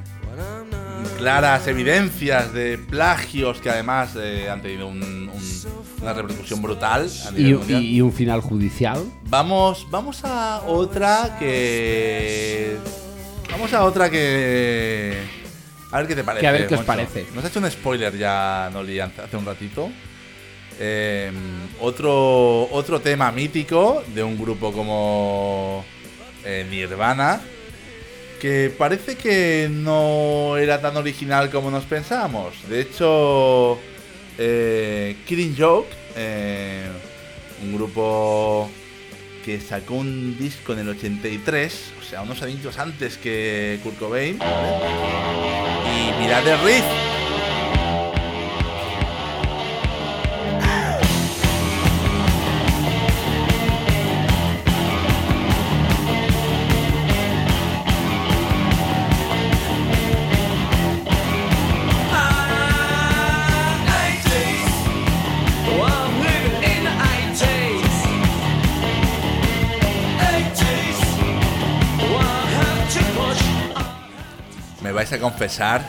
claras 1.18 1.66
evidencias 1.66 2.52
de 2.52 2.78
plagios 2.78 3.60
que 3.60 3.70
además 3.70 4.10
eh, 4.16 4.48
han 4.48 4.62
tenido 4.62 4.86
un- 4.86 5.02
un- 5.02 5.32
una 6.00 6.12
repercusión 6.12 6.62
brutal 6.62 7.10
a 7.26 7.30
nivel 7.32 7.46
y, 7.50 7.54
mundial, 7.54 7.82
y- 7.82 7.96
y 7.96 8.00
un 8.00 8.12
final 8.12 8.40
judicial. 8.40 9.02
Vamos, 9.28 9.86
vamos 9.90 10.20
a 10.24 10.62
otra 10.66 11.36
que. 11.40 12.76
Vamos 13.50 13.72
a 13.72 13.82
otra 13.84 14.08
que. 14.10 15.22
A 15.90 15.98
ver 15.98 16.06
qué 16.06 16.14
te 16.16 16.24
parece. 16.24 16.40
Que 16.42 16.46
a 16.46 16.52
ver 16.52 16.66
qué 16.66 16.74
os 16.74 16.80
Moncho. 16.80 16.86
parece. 16.86 17.26
Nos 17.34 17.44
ha 17.44 17.48
hecho 17.48 17.60
un 17.60 17.70
spoiler 17.70 18.16
ya, 18.16 18.70
Noli, 18.72 19.00
hace 19.00 19.36
un 19.36 19.46
ratito. 19.46 19.90
Eh, 20.80 21.32
otro, 21.80 22.68
otro 22.70 23.00
tema 23.00 23.32
mítico 23.32 24.02
de 24.14 24.22
un 24.22 24.38
grupo 24.38 24.72
como 24.72 25.84
eh, 26.44 26.66
Nirvana. 26.70 27.40
Que 28.40 28.72
parece 28.76 29.16
que 29.16 29.68
no 29.68 30.56
era 30.56 30.80
tan 30.80 30.96
original 30.96 31.50
como 31.50 31.70
nos 31.72 31.84
pensábamos. 31.84 32.54
De 32.68 32.82
hecho, 32.82 33.78
eh, 34.38 35.16
Killing 35.26 35.56
Joke, 35.58 35.88
eh, 36.14 36.86
un 37.64 37.74
grupo 37.74 38.70
que 39.48 39.60
sacó 39.62 39.94
un 39.94 40.36
disco 40.36 40.74
en 40.74 40.80
el 40.80 40.90
83, 40.90 41.92
o 41.98 42.04
sea, 42.04 42.20
unos 42.20 42.42
añitos 42.42 42.78
antes 42.78 43.16
que 43.16 43.80
Kurt 43.82 43.98
Cobain. 43.98 44.34
Y 44.36 46.22
mirad 46.22 46.46
el 46.46 46.60
riff. 46.66 46.84
Vais 75.08 75.12
a 75.12 75.22
confesar, 75.22 75.80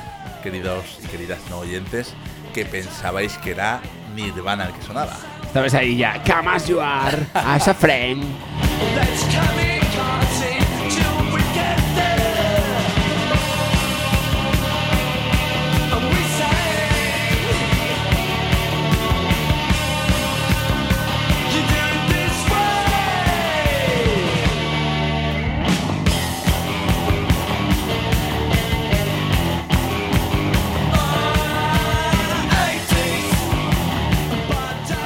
queridos 0.41 0.97
y 1.03 1.07
queridas 1.07 1.39
no 1.49 1.59
oyentes, 1.59 2.13
que 2.53 2.63
pensabais 2.63 3.37
que 3.39 3.51
era 3.51 3.81
Nirvana 4.15 4.65
el 4.65 4.73
que 4.73 4.81
sonaba. 4.81 5.17
¿Sabes 5.53 5.73
ahí 5.73 5.97
ya? 5.97 6.21
Come 6.23 6.49
as 6.49 6.67
you 6.67 6.79
are, 6.79 7.17
as 7.33 7.67
a 7.67 7.73
friend. 7.73 8.23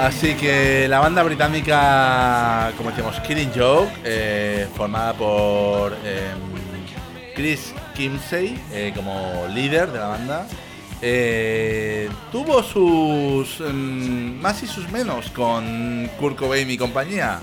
Así 0.04 0.34
que 0.36 0.86
la 0.90 1.00
banda 1.00 1.24
británica, 1.24 2.74
como 2.76 2.90
decíamos, 2.90 3.18
Killing 3.22 3.52
Joke, 3.56 3.90
eh, 4.04 4.68
formada 4.76 5.14
por 5.14 5.94
em, 6.04 7.34
Chris 7.34 7.74
Kimsey 7.96 8.60
eh, 8.74 8.92
como 8.94 9.48
líder 9.54 9.90
de 9.94 10.00
la 10.00 10.08
banda, 10.08 10.48
eh, 11.02 12.10
tuvo 12.34 12.62
sus 12.64 13.62
em, 13.62 14.42
más 14.42 14.62
y 14.62 14.68
sus 14.68 14.92
menos 14.92 15.30
con 15.30 16.10
Kurt 16.20 16.36
Cobain 16.36 16.70
y 16.70 16.78
compañía. 16.78 17.40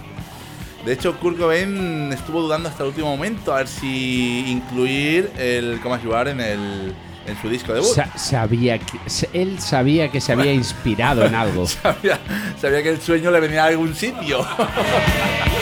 De 0.85 0.93
hecho, 0.93 1.19
Kurt 1.19 1.39
Cobain 1.39 2.13
estuvo 2.13 2.43
dudando 2.43 2.69
hasta 2.69 2.83
el 2.83 2.91
último 2.91 3.09
momento 3.09 3.55
a 3.55 3.59
ver 3.59 3.69
si 3.69 4.45
incluir 4.47 5.33
el 5.39 5.81
You 6.05 6.15
Are 6.15 6.31
en, 6.33 6.41
el, 6.41 6.95
en 7.27 7.41
su 7.41 7.49
disco 7.49 7.73
debut. 7.73 7.89
Sa- 7.95 8.17
sabía 8.19 8.79
que, 8.79 8.99
él 9.33 9.61
sabía 9.61 10.11
que 10.11 10.21
se 10.21 10.33
había 10.33 10.53
inspirado 10.53 11.25
en 11.25 11.35
algo. 11.35 11.67
sabía, 11.67 12.19
sabía 12.61 12.83
que 12.83 12.91
el 12.91 13.01
sueño 13.01 13.31
le 13.31 13.41
venía 13.41 13.65
a 13.65 13.67
algún 13.69 13.95
sitio. 13.95 14.45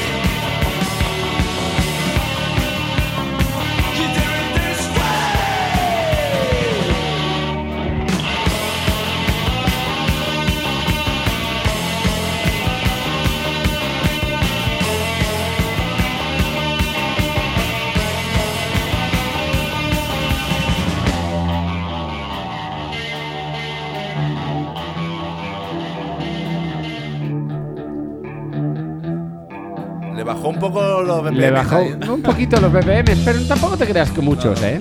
Le 31.39 31.51
bajó 31.51 31.80
un 32.12 32.22
poquito 32.22 32.61
los 32.61 32.72
BPM, 32.72 33.16
pero 33.24 33.41
tampoco 33.47 33.76
te 33.76 33.86
creas 33.86 34.11
que 34.11 34.20
muchos, 34.20 34.61
¿eh? 34.62 34.80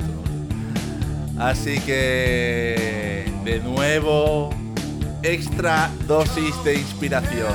Así 1.38 1.80
que, 1.82 3.32
de 3.45 3.60
nuevo, 3.60 4.49
extra 5.22 5.89
dosis 6.08 6.55
de 6.64 6.76
inspiración. 6.76 7.53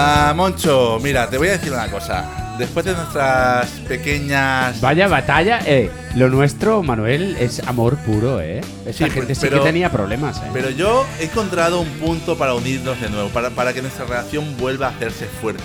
Ah, 0.00 0.32
Moncho, 0.36 1.00
mira, 1.02 1.28
te 1.28 1.38
voy 1.38 1.48
a 1.48 1.52
decir 1.52 1.72
una 1.72 1.90
cosa. 1.90 2.54
Después 2.56 2.86
de 2.86 2.94
nuestras 2.94 3.68
pequeñas. 3.88 4.80
Vaya 4.80 5.08
batalla, 5.08 5.58
eh. 5.66 5.90
Lo 6.14 6.28
nuestro, 6.28 6.84
Manuel, 6.84 7.36
es 7.40 7.58
amor 7.66 7.96
puro, 7.98 8.40
¿eh? 8.40 8.60
Esa 8.86 9.06
Sí, 9.06 9.10
gente 9.10 9.34
sí 9.34 9.40
pero- 9.42 9.58
que 9.58 9.64
tenía 9.64 9.90
problemas, 9.90 10.36
¿eh? 10.38 10.50
Pero 10.52 10.70
yo 10.70 11.04
he 11.18 11.24
encontrado 11.24 11.80
un 11.80 11.88
punto 11.98 12.38
para 12.38 12.54
unirnos 12.54 13.00
de 13.00 13.10
nuevo, 13.10 13.28
para, 13.30 13.50
para 13.50 13.72
que 13.72 13.82
nuestra 13.82 14.04
relación 14.04 14.56
vuelva 14.56 14.86
a 14.86 14.90
hacerse 14.90 15.26
fuerte. 15.26 15.64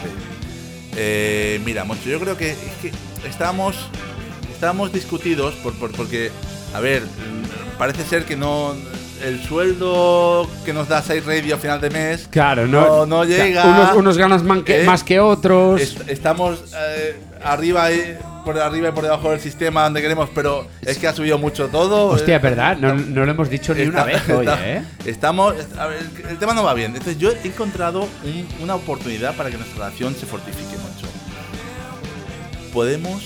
Eh, 0.96 1.62
mira, 1.64 1.84
Moncho, 1.84 2.10
yo 2.10 2.20
creo 2.20 2.36
que, 2.36 2.52
es 2.52 2.58
que 2.82 2.92
estábamos, 3.28 3.76
estábamos 4.52 4.92
discutidos 4.92 5.54
por, 5.56 5.74
por- 5.76 5.92
porque, 5.92 6.32
a 6.74 6.80
ver, 6.80 7.04
mm, 7.04 7.78
parece 7.78 8.04
ser 8.04 8.26
que 8.26 8.36
no. 8.36 8.74
El 9.24 9.42
sueldo 9.42 10.50
que 10.66 10.74
nos 10.74 10.90
da 10.90 11.02
Side 11.02 11.22
Radio 11.22 11.56
a 11.56 11.58
final 11.58 11.80
de 11.80 11.90
mes 11.90 12.28
Claro, 12.30 12.68
no, 12.68 12.86
no, 12.86 13.06
no 13.06 13.24
llega. 13.24 13.64
Unos, 13.66 13.96
unos 13.96 14.18
ganas 14.18 14.44
man 14.44 14.64
que- 14.64 14.82
¿eh? 14.82 14.86
más 14.86 15.04
que 15.04 15.20
otros. 15.20 15.80
Est- 15.82 16.10
estamos 16.10 16.60
eh, 16.76 17.16
arriba 17.44 17.90
y 17.92 18.18
por 18.44 18.60
arriba 18.60 18.90
y 18.90 18.92
por 18.92 19.04
debajo 19.06 19.32
del 19.32 19.40
sistema 19.40 19.84
donde 19.86 20.02
queremos, 20.02 20.30
pero 20.36 20.68
es 20.82 20.98
que 20.98 21.08
ha 21.08 21.14
subido 21.14 21.38
mucho 21.38 21.70
todo. 21.70 22.08
Hostia, 22.08 22.36
Eh, 22.36 22.40
¿verdad? 22.40 22.76
No, 22.78 22.94
no 22.96 23.24
lo 23.26 23.32
hemos 23.32 23.50
dicho 23.50 23.74
ni 23.74 23.84
una 23.84 24.02
Está- 24.12 24.34
vez 24.34 24.38
hoy, 24.38 24.48
¿eh? 24.60 24.84
Estamos. 25.06 25.56
a 25.78 25.88
ver, 25.88 26.00
el, 26.30 26.38
tema 26.38 26.54
no 26.54 26.64
va 26.66 26.74
bien. 26.74 26.92
Entonces, 26.92 27.18
yo 27.18 27.32
he 27.32 27.48
encontrado 27.48 28.02
un- 28.26 28.48
una 28.62 28.76
oportunidad 28.76 29.36
para 29.38 29.50
que 29.50 29.58
nuestra 29.58 29.86
relación 29.86 30.14
se 30.16 30.26
fortifique 30.26 30.76
mucho. 30.78 31.08
Podemos. 32.74 33.24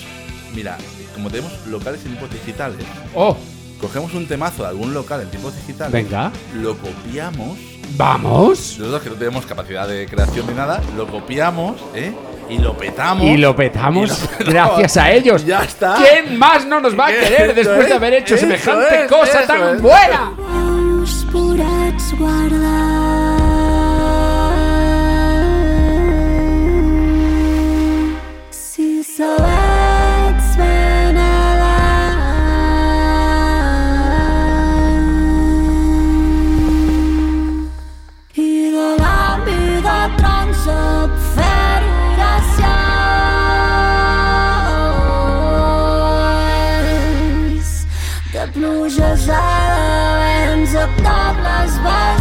Mira, 0.53 0.77
como 1.15 1.29
tenemos 1.31 1.51
locales 1.67 2.01
en 2.05 2.09
tiempos 2.11 2.31
digitales, 2.31 2.77
¡Oh! 3.15 3.35
Cogemos 3.79 4.13
un 4.13 4.27
temazo 4.27 4.63
de 4.63 4.69
algún 4.69 4.93
local 4.93 5.21
en 5.21 5.29
tiempos 5.29 5.55
digitales, 5.55 5.91
Venga. 5.93 6.31
lo 6.55 6.77
copiamos. 6.77 7.57
¡Vamos! 7.95 8.75
Nosotros 8.79 9.01
que 9.01 9.09
no 9.11 9.15
tenemos 9.15 9.45
capacidad 9.45 9.87
de 9.87 10.05
creación 10.07 10.45
ni 10.47 10.53
nada, 10.53 10.81
lo 10.97 11.07
copiamos, 11.07 11.77
¿eh? 11.95 12.11
Y 12.49 12.57
lo 12.59 12.77
petamos. 12.77 13.25
Y 13.25 13.37
lo 13.37 13.55
petamos 13.55 14.03
Y 14.03 14.07
lo 14.07 14.15
petamos. 14.15 14.39
gracias 14.53 14.97
a 14.97 15.11
ellos. 15.11 15.45
Ya 15.45 15.63
está. 15.63 15.95
¿Quién 15.97 16.37
más 16.37 16.65
no 16.65 16.79
nos 16.79 16.97
va 16.97 17.07
a 17.07 17.11
querer 17.11 17.55
después 17.55 17.87
de 17.87 17.93
haber 17.93 18.13
hecho 18.15 18.37
semejante 18.37 19.03
es, 19.03 19.09
cosa 19.11 19.45
tan 19.45 19.75
es. 19.75 19.81
buena? 19.81 20.31
Si 28.49 29.03
de 48.87 48.95
pluges 48.95 49.29
a 49.29 50.17
vents 50.19 50.75
a 50.75 52.16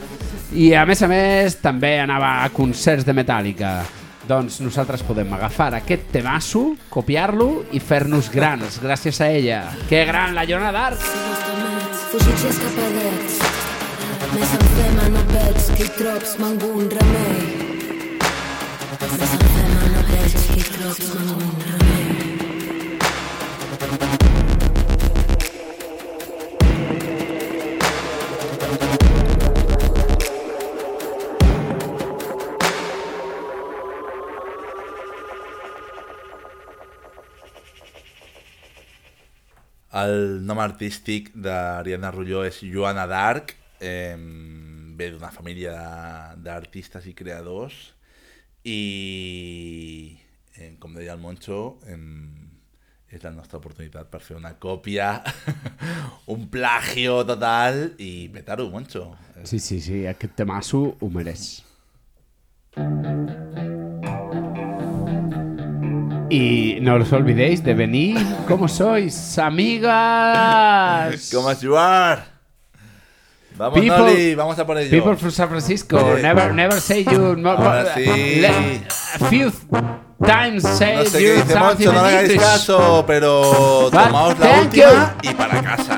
i 0.54 0.78
a 0.78 0.86
més 0.86 1.02
a 1.02 1.10
més 1.10 1.58
també 1.66 1.98
anava 1.98 2.44
a 2.44 2.54
concerts 2.54 3.02
de 3.02 3.18
Metallica. 3.18 3.82
Doncs 4.30 4.62
nosaltres 4.62 5.02
podem 5.02 5.26
agafar 5.34 5.74
aquest 5.74 6.14
temasso, 6.14 6.78
copiar-lo 6.94 7.66
i 7.74 7.82
fer-nos 7.82 8.30
grans 8.30 8.78
gràcies 8.78 9.18
a 9.26 9.34
ella. 9.34 9.74
Que 9.90 10.06
gran 10.06 10.38
la 10.38 10.46
Joana 10.46 10.70
d'Arc! 10.70 11.79
fugities 12.12 12.58
cap 12.58 12.78
a 12.82 12.88
drets. 12.94 13.36
Més 14.34 14.54
enfrema 14.58 15.10
no 15.14 15.22
veig 15.34 15.60
qui 15.78 15.90
trops 15.98 16.32
mango 16.42 16.70
un 16.82 16.88
remei. 16.96 17.44
Més 19.20 19.36
enfrema 19.38 19.92
no 19.94 20.02
veig 20.10 20.40
qui 20.48 20.66
trops 20.72 21.12
mango 21.14 21.38
un 21.52 21.56
remei. 21.68 21.80
El 40.00 40.46
nom 40.46 40.60
artístic 40.62 41.32
d'Ariadna 41.36 42.12
Rulló 42.14 42.44
és 42.48 42.62
Joana 42.64 43.06
d'Arc. 43.10 43.56
Eh, 43.80 44.16
ve 45.00 45.10
d'una 45.14 45.32
família 45.32 45.74
d'artistes 46.38 47.08
i 47.10 47.16
creadors. 47.18 47.78
I, 48.68 50.18
eh, 50.58 50.74
com 50.80 50.94
deia 50.94 51.16
el 51.16 51.24
Moncho, 51.24 51.80
eh, 51.88 51.98
és 53.10 53.24
la 53.24 53.32
nostra 53.34 53.58
oportunitat 53.58 54.10
per 54.12 54.22
fer 54.22 54.38
una 54.38 54.54
còpia, 54.62 55.24
un 56.36 56.46
plagio 56.52 57.24
total 57.26 57.96
i 57.98 58.30
petar-ho, 58.34 58.70
Moncho. 58.70 59.08
Sí, 59.44 59.58
sí, 59.60 59.80
sí, 59.82 60.04
aquest 60.06 60.38
temasso 60.44 60.84
ho 61.00 61.10
mereix. 61.10 61.50
Y 66.30 66.78
no 66.82 66.96
os 66.96 67.12
olvidéis 67.12 67.64
de 67.64 67.74
venir 67.74 68.18
como 68.48 68.68
sois, 68.68 69.38
amigas. 69.40 71.30
¿Cómo 71.34 71.50
ayudar? 71.50 72.26
Vamos, 73.58 73.80
People- 73.80 73.98
Noli, 73.98 74.36
vamos 74.36 74.58
a 74.60 74.66
por 74.66 74.78
ello. 74.78 74.90
People 74.92 75.18
from 75.18 75.32
San 75.32 75.50
Francisco, 75.50 76.18
never, 76.22 76.54
never 76.54 76.80
say 76.80 77.04
you. 77.04 77.36
no- 77.38 77.50
Ahora 77.52 77.94
sí. 77.96 78.06
le- 78.06 78.82
a 79.16 79.20
few 79.30 79.52
Time 80.24 80.60
save 80.60 80.96
No 80.98 81.06
sé 81.06 81.22
you 81.22 81.28
qué 81.36 81.44
dice 81.44 81.56
Moncho, 81.60 81.94
no 81.94 82.00
hagáis 82.00 82.34
caso, 82.40 83.04
pero 83.08 83.90
tomaos 83.90 84.38
la 84.38 84.60
última 84.62 85.16
y 85.22 85.34
para 85.34 85.62
casa. 85.62 85.98